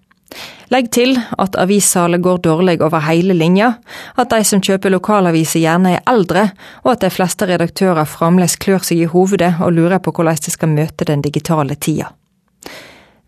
Legg 0.74 0.90
til 0.92 1.16
at 1.16 1.56
avissalget 1.56 2.22
går 2.26 2.42
dårlig 2.44 2.82
over 2.84 3.06
hele 3.06 3.36
linja, 3.38 3.72
at 4.20 4.34
de 4.34 4.44
som 4.48 4.62
kjøper 4.64 4.92
lokalaviser 4.92 5.64
gjerne 5.64 5.94
er 5.96 6.04
eldre, 6.12 6.50
og 6.84 6.92
at 6.98 7.06
de 7.06 7.12
fleste 7.14 7.48
redaktører 7.48 8.10
fremdeles 8.10 8.58
klør 8.60 8.84
seg 8.84 9.06
i 9.06 9.10
hovedet 9.12 9.54
og 9.64 9.74
lurer 9.78 10.04
på 10.04 10.12
hvordan 10.12 10.42
de 10.44 10.54
skal 10.54 10.74
møte 10.74 11.08
den 11.08 11.24
digitale 11.24 11.80
tida. 11.80 12.12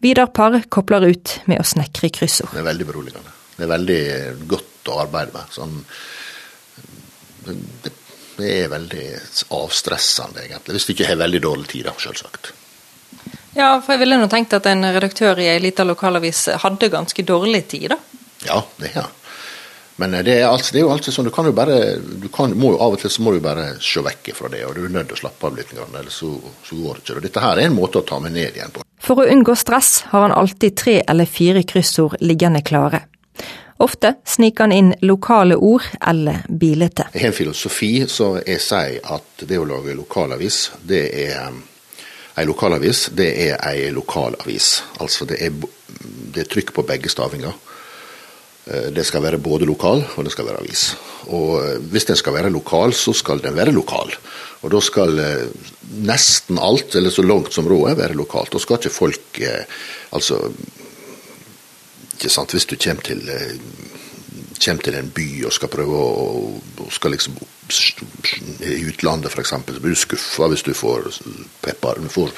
Vidar 0.04 0.32
Parr 0.36 0.62
kobler 0.72 1.08
ut 1.12 1.40
med 1.52 1.60
å 1.60 1.68
snekre 1.68 2.12
kryssord. 2.16 2.52
Det 2.56 2.62
er 2.62 2.70
veldig 2.70 2.88
beroligende. 2.88 3.36
Det 3.56 3.66
er 3.66 3.74
veldig 3.74 4.04
godt 4.48 4.92
å 4.92 5.00
arbeide 5.04 5.36
med. 5.36 5.56
Sånn, 5.56 5.74
det, 7.48 7.92
det 8.40 8.54
er 8.62 8.72
veldig 8.72 9.08
avstressende, 9.56 10.46
egentlig. 10.46 10.78
Hvis 10.78 10.88
du 10.88 10.94
ikke 10.96 11.10
har 11.10 11.20
veldig 11.20 11.42
dårlig 11.44 11.68
tid, 11.74 11.90
da, 11.90 11.96
selvsagt. 12.00 12.54
Ja, 13.58 13.80
for 13.82 13.96
jeg 13.96 14.04
ville 14.04 14.20
nå 14.20 14.28
tenkt 14.30 14.54
at 14.54 14.68
en 14.70 14.86
redaktør 14.86 15.40
i 15.42 15.50
ei 15.50 15.62
lita 15.62 15.86
lokalavis 15.88 16.46
hadde 16.64 16.92
ganske 16.94 17.26
dårlig 17.26 17.66
tid, 17.72 17.94
da? 17.96 17.98
Ja, 18.46 18.60
det 18.78 18.94
ja. 18.96 19.08
Men 20.00 20.14
det 20.24 20.32
er, 20.32 20.46
altså, 20.48 20.72
det 20.72 20.80
er 20.80 20.86
jo 20.86 20.92
alltid 20.94 21.12
sånn, 21.12 21.28
du 21.28 21.34
kan 21.36 21.48
jo 21.50 21.52
bare 21.52 21.80
du 22.00 22.30
kan, 22.32 22.54
må 22.56 22.72
jo 22.72 22.78
Av 22.80 22.94
og 22.96 23.02
til 23.02 23.12
så 23.12 23.24
må 23.26 23.34
du 23.36 23.42
bare 23.44 23.74
se 23.84 24.00
vekk 24.06 24.30
fra 24.38 24.52
det, 24.54 24.62
og 24.64 24.78
du 24.78 24.86
er 24.86 24.94
nødt 24.94 25.10
til 25.12 25.18
å 25.18 25.24
slappe 25.26 25.50
av 25.50 25.58
litt, 25.60 25.74
eller 25.76 26.08
så, 26.14 26.30
så 26.64 26.78
går 26.80 27.02
det 27.02 27.04
ikke. 27.04 27.18
Og 27.18 27.26
dette 27.26 27.44
her 27.44 27.60
er 27.60 27.68
en 27.68 27.76
måte 27.76 28.00
å 28.00 28.08
ta 28.08 28.20
meg 28.24 28.32
ned 28.38 28.56
igjen 28.56 28.72
på. 28.72 28.86
For 29.04 29.20
å 29.20 29.28
unngå 29.28 29.58
stress 29.60 30.06
har 30.14 30.28
han 30.28 30.36
alltid 30.36 30.78
tre 30.80 30.96
eller 31.04 31.28
fire 31.28 31.66
kryssord 31.68 32.16
liggende 32.24 32.62
klare. 32.64 33.02
Ofte 33.84 34.14
sniker 34.28 34.68
han 34.70 34.76
inn 34.76 34.94
lokale 35.08 35.56
ord 35.56 35.84
eller 36.00 36.46
bilete. 36.48 37.10
Jeg 37.14 37.26
har 37.26 37.34
en 37.34 37.36
filosofi 37.36 37.92
så 38.12 38.34
jeg 38.40 38.64
sier 38.64 39.04
at 39.16 39.44
det 39.48 39.60
å 39.60 39.68
lage 39.68 39.96
lokalavis, 40.00 40.62
det 40.84 41.06
er 41.26 41.52
Ei 42.40 42.48
lokalavis 42.48 43.10
det 43.16 43.30
er 43.50 43.58
ei 43.68 43.90
lokalavis. 43.92 44.80
Altså 45.04 45.28
det 45.28 45.42
er, 45.44 45.52
det 46.34 46.46
er 46.46 46.52
trykk 46.54 46.74
på 46.76 46.86
begge 46.88 47.12
stavinger. 47.12 47.58
Eh, 48.70 48.90
det 48.94 49.06
skal 49.08 49.24
være 49.26 49.42
både 49.42 49.68
lokal 49.70 50.04
og 50.16 50.26
det 50.26 50.34
skal 50.34 50.50
være 50.50 50.62
avis. 50.62 50.92
Og 51.34 51.58
eh, 51.62 51.78
hvis 51.92 52.06
den 52.10 52.20
skal 52.20 52.36
være 52.36 52.52
lokal, 52.54 52.94
så 52.94 53.14
skal 53.18 53.42
den 53.44 53.58
være 53.58 53.74
lokal. 53.74 54.14
Og 54.62 54.74
da 54.74 54.82
skal 54.84 55.24
eh, 55.24 55.48
nesten 56.06 56.60
alt, 56.62 56.96
eller 56.96 57.14
så 57.14 57.26
langt 57.26 57.54
som 57.56 57.68
råd 57.70 57.92
er, 57.92 58.02
være 58.04 58.20
lokalt. 58.20 58.54
Da 58.54 58.62
skal 58.62 58.80
ikke 58.80 58.94
folk 58.94 59.42
Altså 60.12 60.40
ikke 62.20 62.30
sant, 62.30 62.52
Hvis 62.52 62.66
du 62.66 62.76
kommer 62.76 63.04
til 63.04 63.22
kommer 64.66 64.86
til 64.86 65.00
en 65.00 65.14
by 65.16 65.30
og 65.48 65.56
skal 65.56 65.72
prøve 65.74 66.04
å 66.04 66.20
og 66.90 66.94
skal 66.94 67.14
liksom 67.14 67.36
i 68.60 68.86
utlandet 68.90 69.32
f.eks., 69.32 69.50
så 69.50 69.60
blir 69.80 69.94
du 69.94 70.00
skuffa 70.00 70.48
hvis 70.50 70.64
du 70.66 70.72
får 70.74 71.10
pepper. 71.62 72.00
Du 72.02 72.10
får 72.10 72.32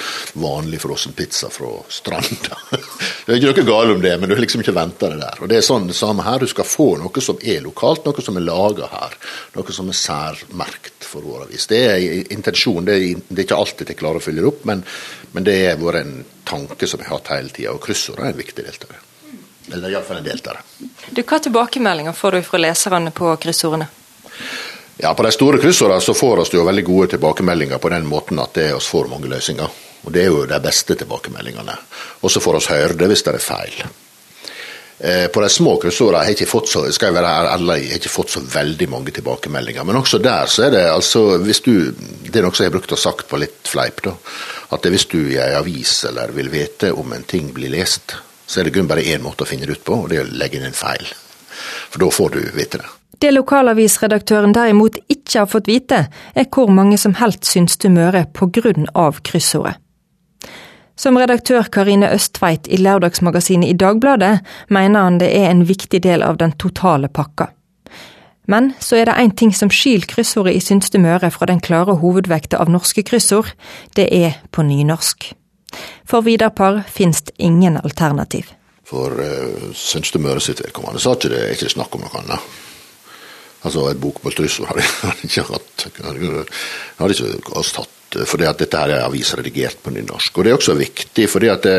vanlig 0.44 0.82
frossen 0.84 1.16
pizza 1.16 1.50
fra 1.54 1.70
stranda. 1.88 2.58
det 3.26 3.32
er 3.32 3.40
ikke 3.40 3.54
noe 3.54 3.68
galt 3.70 3.96
om 3.96 4.04
det, 4.04 4.14
men 4.20 4.30
du 4.30 4.36
har 4.36 4.44
liksom 4.44 4.64
ikke 4.64 4.76
venta 4.76 5.10
det 5.12 5.22
der. 5.22 5.40
Og 5.40 5.52
Det 5.52 5.60
er 5.60 5.66
sånn 5.66 5.88
det 5.88 5.96
samme 5.98 6.26
her. 6.28 6.44
Du 6.44 6.52
skal 6.52 6.68
få 6.68 6.90
noe 7.00 7.24
som 7.24 7.40
er 7.40 7.64
lokalt, 7.64 8.04
noe 8.06 8.26
som 8.26 8.40
er 8.40 8.48
laga 8.48 8.90
her. 8.92 9.16
Noe 9.56 9.78
som 9.78 9.92
er 9.92 10.00
særmerkt 10.02 11.08
for 11.08 11.24
vår 11.28 11.48
avis. 11.48 11.70
Det 11.72 11.82
er 11.94 12.34
intensjonen. 12.36 12.90
Det 12.90 12.98
er, 12.98 13.24
det 13.30 13.40
er 13.40 13.48
ikke 13.48 13.62
alltid 13.62 13.94
jeg 13.94 14.02
klarer 14.02 14.20
å 14.20 14.36
det 14.36 14.50
opp, 14.52 14.66
men, 14.68 14.84
men 15.32 15.48
det 15.48 15.58
har 15.64 15.80
vært 15.80 16.04
en 16.04 16.20
tanke 16.48 16.88
som 16.90 17.00
jeg 17.00 17.12
har 17.12 17.22
hatt 17.22 17.34
hele 17.38 17.56
tida. 17.56 17.72
Og 17.76 17.84
kryssordet 17.84 18.28
er 18.28 18.36
en 18.36 18.44
viktig 18.44 18.66
del 18.66 18.76
av 18.76 18.92
det. 18.92 19.02
Eller 19.70 19.94
iallfall 19.94 20.18
en 20.18 20.24
del 20.24 20.42
av 20.48 20.58
det. 20.58 20.90
Du, 21.12 21.22
hva 21.22 21.40
tilbakemeldinger 21.40 22.18
får 22.18 22.38
du 22.38 22.42
fra 22.48 22.60
leserne 22.62 23.14
på 23.16 23.36
kryssordene? 23.38 23.88
Ja, 24.98 25.14
På 25.14 25.24
de 25.24 25.32
store 25.32 25.58
kryssordene 25.62 26.02
så 26.02 26.14
får 26.14 26.44
vi 26.52 26.58
jo 26.58 26.66
veldig 26.66 26.84
gode 26.86 27.08
tilbakemeldinger 27.16 27.78
på 27.78 27.90
den 27.90 28.06
måten 28.06 28.40
at 28.40 28.54
det 28.54 28.74
oss 28.74 28.90
får 28.92 29.10
mange 29.10 29.32
løsninger. 29.32 29.82
Og 30.02 30.12
Det 30.12 30.22
er 30.22 30.30
jo 30.30 30.46
de 30.46 30.60
beste 30.60 30.96
tilbakemeldingene. 30.96 31.76
Og 32.22 32.32
så 32.32 32.42
får 32.42 32.60
vi 32.60 32.74
høre 32.74 32.98
det 32.98 33.10
hvis 33.12 33.24
det 33.26 33.34
er 33.34 33.44
feil. 33.46 33.84
Eh, 35.04 35.28
på 35.34 35.42
de 35.42 35.50
små 35.50 35.76
kryssordene 35.82 36.22
har 36.22 36.30
jeg 36.30 36.38
ikke 36.38 36.52
fått 36.52 36.70
så 36.70 36.84
skal 36.94 37.10
jeg 37.10 37.18
være 37.18 37.30
ærlig, 37.56 37.78
jeg 37.82 37.90
har 37.90 38.02
ikke 38.04 38.14
fått 38.14 38.34
så 38.36 38.42
veldig 38.46 38.88
mange 38.90 39.14
tilbakemeldinger. 39.16 39.86
Men 39.90 39.98
også 39.98 40.20
der 40.22 40.46
så 40.46 40.68
er 40.68 40.76
det 40.76 40.84
altså 40.92 41.24
hvis 41.42 41.64
du, 41.66 41.74
Det 42.22 42.38
er 42.38 42.46
noe 42.46 42.54
som 42.54 42.64
jeg 42.64 42.70
har 42.70 42.78
brukt 42.78 42.94
og 42.94 43.02
sagt 43.02 43.28
på 43.28 43.40
litt 43.42 43.66
fleip. 43.66 44.04
da, 44.06 44.14
At 44.70 44.86
hvis 44.86 45.06
du 45.10 45.18
i 45.18 45.38
en 45.42 45.58
avis 45.58 46.04
eller 46.06 46.30
vil 46.32 46.50
vite 46.50 46.94
om 46.94 47.14
en 47.14 47.24
ting 47.24 47.50
blir 47.54 47.74
lest, 47.74 48.14
så 48.52 48.60
er 48.60 48.68
det 48.68 48.74
kun 48.76 48.90
bare 48.90 49.06
én 49.08 49.24
måte 49.24 49.46
å 49.46 49.48
finne 49.48 49.64
det 49.68 49.80
ut 49.80 49.86
på, 49.88 49.96
og 49.96 50.10
det 50.12 50.18
er 50.20 50.26
å 50.28 50.40
legge 50.42 50.60
inn 50.60 50.68
en 50.68 50.76
feil. 50.76 51.06
For 51.92 52.04
da 52.04 52.10
får 52.12 52.34
du 52.34 52.42
vite 52.58 52.82
det. 52.82 52.90
Det 53.22 53.30
lokalavisredaktøren 53.32 54.56
derimot 54.56 54.98
ikke 55.14 55.44
har 55.44 55.48
fått 55.48 55.70
vite, 55.70 56.08
er 56.36 56.50
hvor 56.52 56.72
mange 56.74 56.98
som 56.98 57.14
helt 57.22 57.46
syns 57.46 57.78
du 57.78 57.88
Møre 57.94 58.26
av 58.96 59.22
kryssordet. 59.22 59.78
Som 60.98 61.18
redaktør 61.18 61.64
Karine 61.72 62.12
Østveit 62.14 62.68
i 62.68 62.78
lørdagsmagasinet 62.78 63.70
i 63.70 63.78
Dagbladet, 63.78 64.42
mener 64.70 65.06
han 65.08 65.20
det 65.22 65.32
er 65.38 65.50
en 65.50 65.64
viktig 65.66 66.02
del 66.04 66.22
av 66.22 66.38
den 66.38 66.52
totale 66.52 67.08
pakka. 67.08 67.48
Men 68.48 68.74
så 68.80 69.00
er 69.00 69.06
det 69.08 69.20
én 69.22 69.36
ting 69.38 69.54
som 69.56 69.70
skiller 69.70 70.10
kryssordet 70.10 70.58
i 70.58 70.64
Synste 70.64 71.00
Møre 71.00 71.32
fra 71.32 71.48
den 71.48 71.62
klare 71.62 71.96
hovedvekta 72.02 72.60
av 72.60 72.70
norske 72.74 73.04
kryssord. 73.08 73.54
Det 73.96 74.10
er 74.12 74.42
på 74.52 74.66
nynorsk. 74.66 75.32
For 76.12 76.22
Vidar 76.22 76.50
Parr 76.50 76.82
det 76.92 77.32
ingen 77.38 77.78
alternativ. 77.78 78.50
For 78.84 79.16
uh, 79.16 79.72
Sønste 79.72 80.20
Møre 80.20 80.42
sitt 80.44 80.60
vedkommende 80.60 81.00
så 81.00 81.14
ikke 81.16 81.30
det 81.32 81.44
ikke 81.54 81.70
snakk 81.72 81.94
om 81.96 82.04
noe 82.04 82.20
annet. 82.20 82.48
Altså 83.62 83.86
Et 83.88 84.00
bokmålsdryssord 84.02 84.68
har 84.74 84.82
de 85.22 85.30
ikke 85.30 85.46
hatt. 85.48 85.86
Hadde 86.98 87.16
ikke 87.16 87.56
oss 87.62 87.72
tatt, 87.78 88.18
eh, 88.18 88.28
fordi 88.28 88.48
at 88.50 88.60
dette 88.60 88.82
her 88.82 88.92
er 88.92 89.06
avis 89.06 89.32
redigert 89.40 89.80
på 89.86 89.94
nynorsk. 89.96 90.36
Og 90.36 90.44
det 90.44 90.52
er 90.52 90.58
også 90.58 90.76
viktig, 90.76 91.28
fordi 91.32 91.52
at 91.54 91.64
det, 91.64 91.78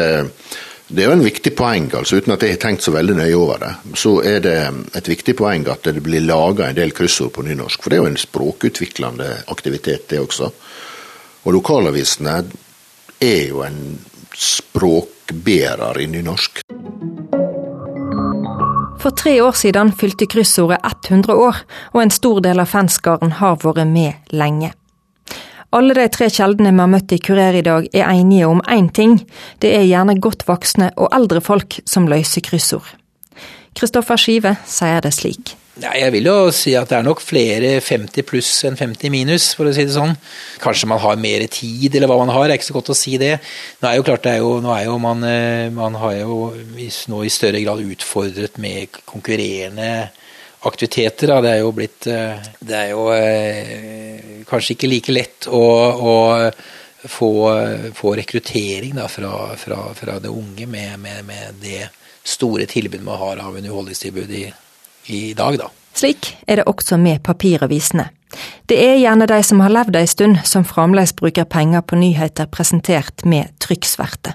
det 0.89 1.05
er 1.05 1.11
jo 1.11 1.17
en 1.19 1.27
viktig 1.27 1.53
poeng, 1.59 1.91
altså 1.99 2.23
uten 2.23 2.33
at 2.33 2.47
jeg 2.47 2.55
har 2.55 2.63
tenkt 2.63 2.87
så 2.87 2.95
veldig 2.95 3.19
nøye 3.19 3.37
over 3.37 3.61
det. 3.67 3.73
Så 4.01 4.15
er 4.25 4.41
det 4.47 4.57
et 4.97 5.11
viktig 5.13 5.35
poeng 5.43 5.67
at 5.75 5.91
det 5.91 6.07
blir 6.07 6.25
laga 6.25 6.71
en 6.71 6.79
del 6.79 6.95
kryssord 6.97 7.35
på 7.37 7.45
nynorsk. 7.45 7.83
For 7.83 7.93
det 7.93 7.99
er 7.99 8.07
jo 8.07 8.13
en 8.15 8.23
språkutviklende 8.25 9.29
aktivitet, 9.53 10.09
det 10.15 10.23
også. 10.23 10.49
Og 11.43 11.59
lokalavisene 11.59 12.39
er 13.21 13.45
jo 13.51 13.61
en 13.67 13.83
språkbærer 14.37 16.01
i 16.01 16.07
nynorsk. 16.07 16.63
For 19.03 19.11
tre 19.19 19.35
år 19.43 19.57
siden 19.59 19.91
fylte 19.99 20.29
kryssordet 20.31 20.79
100 21.11 21.35
år, 21.35 21.57
og 21.93 22.03
en 22.03 22.15
stor 22.15 22.39
del 22.45 22.63
av 22.63 22.71
fanskaren 22.71 23.35
har 23.41 23.59
vært 23.65 23.89
med 23.91 24.31
lenge. 24.31 24.73
Alle 25.73 25.97
de 25.97 26.05
tre 26.13 26.29
kjeldene 26.29 26.71
vi 26.75 26.83
har 26.85 26.91
møtt 26.93 27.15
i 27.17 27.19
Kurer 27.19 27.57
i 27.57 27.65
dag, 27.65 27.89
er 27.95 28.11
enige 28.13 28.47
om 28.47 28.61
én 28.69 28.91
ting. 28.93 29.17
Det 29.59 29.73
er 29.75 29.89
gjerne 29.89 30.21
godt 30.21 30.45
voksne 30.47 30.93
og 30.97 31.09
eldre 31.17 31.41
folk 31.41 31.81
som 31.89 32.07
løser 32.07 32.45
kryssord. 32.45 32.93
Kristoffer 33.75 34.21
Skive 34.21 34.57
sier 34.69 35.01
det 35.01 35.15
slik. 35.17 35.57
Ja, 35.81 35.95
jeg 35.97 36.13
vil 36.13 36.27
jo 36.29 36.51
si 36.53 36.75
at 36.77 36.91
det 36.91 36.99
er 36.99 37.05
nok 37.07 37.23
flere 37.25 37.79
50 37.81 38.27
pluss 38.29 38.51
enn 38.69 38.75
50 38.77 39.09
minus, 39.09 39.47
for 39.57 39.65
å 39.65 39.71
si 39.73 39.87
det 39.89 39.95
sånn. 39.95 40.13
Kanskje 40.61 40.89
man 40.91 41.01
har 41.01 41.17
mer 41.17 41.47
tid, 41.49 41.95
eller 41.97 42.11
hva 42.11 42.19
man 42.21 42.33
har. 42.35 42.45
Det 42.45 42.53
er 42.53 42.59
ikke 42.61 42.69
så 42.69 42.75
godt 42.77 42.91
å 42.93 42.97
si 42.99 43.15
det. 43.21 43.31
Nå 43.81 43.89
er 43.89 43.97
jo 43.97 44.05
klart, 44.05 44.27
er 44.29 44.43
jo, 44.43 44.59
nå 44.61 44.69
er 44.75 44.83
jo 44.91 44.99
man, 45.01 45.25
eh, 45.25 45.71
man 45.73 45.97
har 45.97 46.19
jo 46.19 46.51
nå 47.09 47.21
i 47.25 47.31
større 47.33 47.63
grad 47.65 47.81
utfordret 47.81 48.61
med 48.61 49.01
konkurrerende 49.09 50.11
aktiviteter. 50.69 51.33
Da. 51.33 51.39
Det 51.41 51.55
er 51.55 51.63
jo 51.63 51.71
blitt 51.79 52.09
eh, 52.13 52.51
Det 52.61 52.77
er 52.77 52.93
jo 52.93 53.07
eh, 53.17 54.43
kanskje 54.51 54.77
ikke 54.77 54.91
like 54.93 55.15
lett 55.17 55.49
å, 55.49 55.63
å 56.13 56.17
få, 57.09 57.31
få, 57.97 58.13
rekruttering 58.21 58.93
da, 59.01 59.09
fra, 59.09 59.57
fra, 59.57 59.81
fra, 59.97 60.19
det 60.21 60.29
unge 60.29 60.69
med, 60.69 61.01
med, 61.01 61.25
med 61.25 61.65
det 61.65 61.89
store 62.23 62.69
tilbudet 62.69 63.09
man 63.09 63.19
har 63.25 63.41
av 63.41 63.57
underholdningstilbud 63.57 64.37
i 64.37 64.45
i 65.07 65.33
dag, 65.39 65.59
da. 65.59 65.71
Slik 65.95 66.33
er 66.47 66.61
det 66.61 66.69
også 66.71 66.97
med 67.01 67.23
papiravisene. 67.25 68.09
Det 68.67 68.79
er 68.81 68.97
gjerne 68.97 69.29
de 69.29 69.41
som 69.45 69.61
har 69.61 69.73
levd 69.75 69.99
ei 70.01 70.07
stund 70.09 70.41
som 70.49 70.65
fremdeles 70.65 71.13
bruker 71.19 71.45
penger 71.45 71.85
på 71.85 71.99
nyheter 72.01 72.49
presentert 72.49 73.27
med 73.29 73.53
trykksverte. 73.61 74.33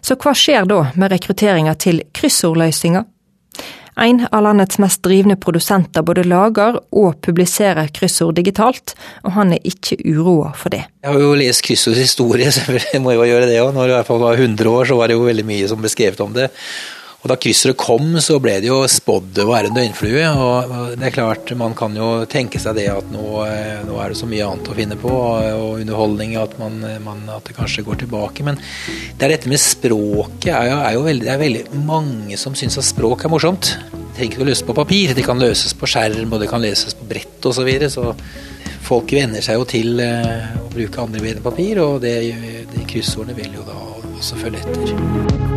Så 0.00 0.14
hva 0.14 0.34
skjer 0.38 0.68
da 0.70 0.84
med 0.94 1.10
rekrutteringa 1.10 1.74
til 1.82 2.04
kryssordløsninga? 2.14 3.04
En 3.98 4.20
av 4.30 4.44
landets 4.44 4.78
mest 4.78 5.02
drivne 5.02 5.34
produsenter 5.42 6.04
både 6.06 6.22
lager 6.22 6.76
og 6.94 7.16
publiserer 7.26 7.88
kryssord 7.90 8.36
digitalt, 8.38 8.94
og 9.26 9.34
han 9.34 9.56
er 9.56 9.66
ikke 9.66 9.98
uroa 10.04 10.52
for 10.54 10.70
det. 10.70 10.84
Jeg 11.02 11.10
har 11.10 11.24
jo 11.24 11.32
lest 11.40 11.64
kryssords 11.66 11.98
historie, 11.98 12.46
så 12.54 12.78
jeg 12.78 13.02
må 13.02 13.16
jo 13.16 13.26
gjøre 13.26 13.48
det 13.50 13.58
òg. 13.58 13.72
Når 13.74 13.88
jeg 13.88 13.90
i 13.90 13.96
hvert 13.96 14.10
fall 14.12 14.22
var 14.22 14.38
100 14.38 14.70
år, 14.70 14.86
så 14.86 15.00
var 15.00 15.10
det 15.10 15.18
jo 15.18 15.26
veldig 15.26 15.46
mye 15.50 15.72
som 15.72 15.82
ble 15.82 15.90
skrevet 15.90 16.22
om 16.22 16.30
det. 16.36 16.46
Og 17.18 17.26
da 17.32 17.34
krysseret 17.34 17.74
kom, 17.80 18.12
så 18.22 18.36
ble 18.38 18.52
det 18.62 18.68
jo 18.68 18.76
spådd 18.86 19.40
å 19.42 19.48
være 19.48 19.72
en 19.72 19.74
døgnflue. 19.74 20.26
Og 20.38 20.92
det 21.00 21.08
er 21.08 21.14
klart, 21.16 21.50
man 21.58 21.74
kan 21.78 21.96
jo 21.98 22.22
tenke 22.30 22.60
seg 22.62 22.76
det 22.78 22.86
at 22.92 23.08
nå, 23.10 23.24
eh, 23.42 23.80
nå 23.88 23.96
er 23.98 24.12
det 24.12 24.20
så 24.20 24.28
mye 24.30 24.46
annet 24.46 24.70
å 24.70 24.76
finne 24.76 24.98
på, 25.00 25.10
og 25.10 25.80
underholdning, 25.82 26.36
at, 26.38 26.54
man, 26.62 26.78
man, 27.02 27.24
at 27.34 27.50
det 27.50 27.56
kanskje 27.58 27.82
går 27.88 28.04
tilbake. 28.04 28.46
Men 28.46 28.60
det 28.62 29.26
er 29.26 29.34
dette 29.34 29.50
med 29.50 29.58
språket 29.58 30.52
er 30.54 30.70
jo, 30.70 30.78
er 30.78 30.94
jo 30.94 31.02
veldig, 31.08 31.26
det 31.26 31.34
er 31.34 31.42
veldig 31.42 31.82
mange 31.88 32.38
som 32.38 32.54
syns 32.58 32.78
at 32.78 32.86
språk 32.86 33.26
er 33.26 33.34
morsomt. 33.34 33.74
Det 33.90 34.14
trenger 34.20 34.30
ikke 34.30 34.46
å 34.46 34.48
løses 34.52 34.66
på 34.70 34.78
papir, 34.78 35.18
det 35.18 35.26
kan 35.26 35.42
løses 35.42 35.74
på 35.74 35.90
skjerm, 35.90 36.30
og 36.30 36.42
det 36.44 36.50
kan 36.54 36.62
leses 36.62 36.94
på 36.94 37.10
brett 37.10 37.50
osv. 37.50 37.58
Så, 37.58 37.66
videre, 37.66 37.90
så 37.90 38.14
folk 38.86 39.10
venner 39.18 39.42
seg 39.42 39.58
jo 39.58 39.66
til 39.74 39.98
eh, 40.06 40.54
å 40.62 40.70
bruke 40.70 41.02
andre 41.02 41.26
bedre 41.26 41.42
papir, 41.50 41.82
og 41.82 41.98
det, 42.06 42.16
de 42.70 42.86
kryssordene 42.86 43.34
vil 43.42 43.58
jo 43.58 43.66
da 43.66 43.78
også 44.14 44.38
følge 44.38 44.62
etter. 44.62 45.47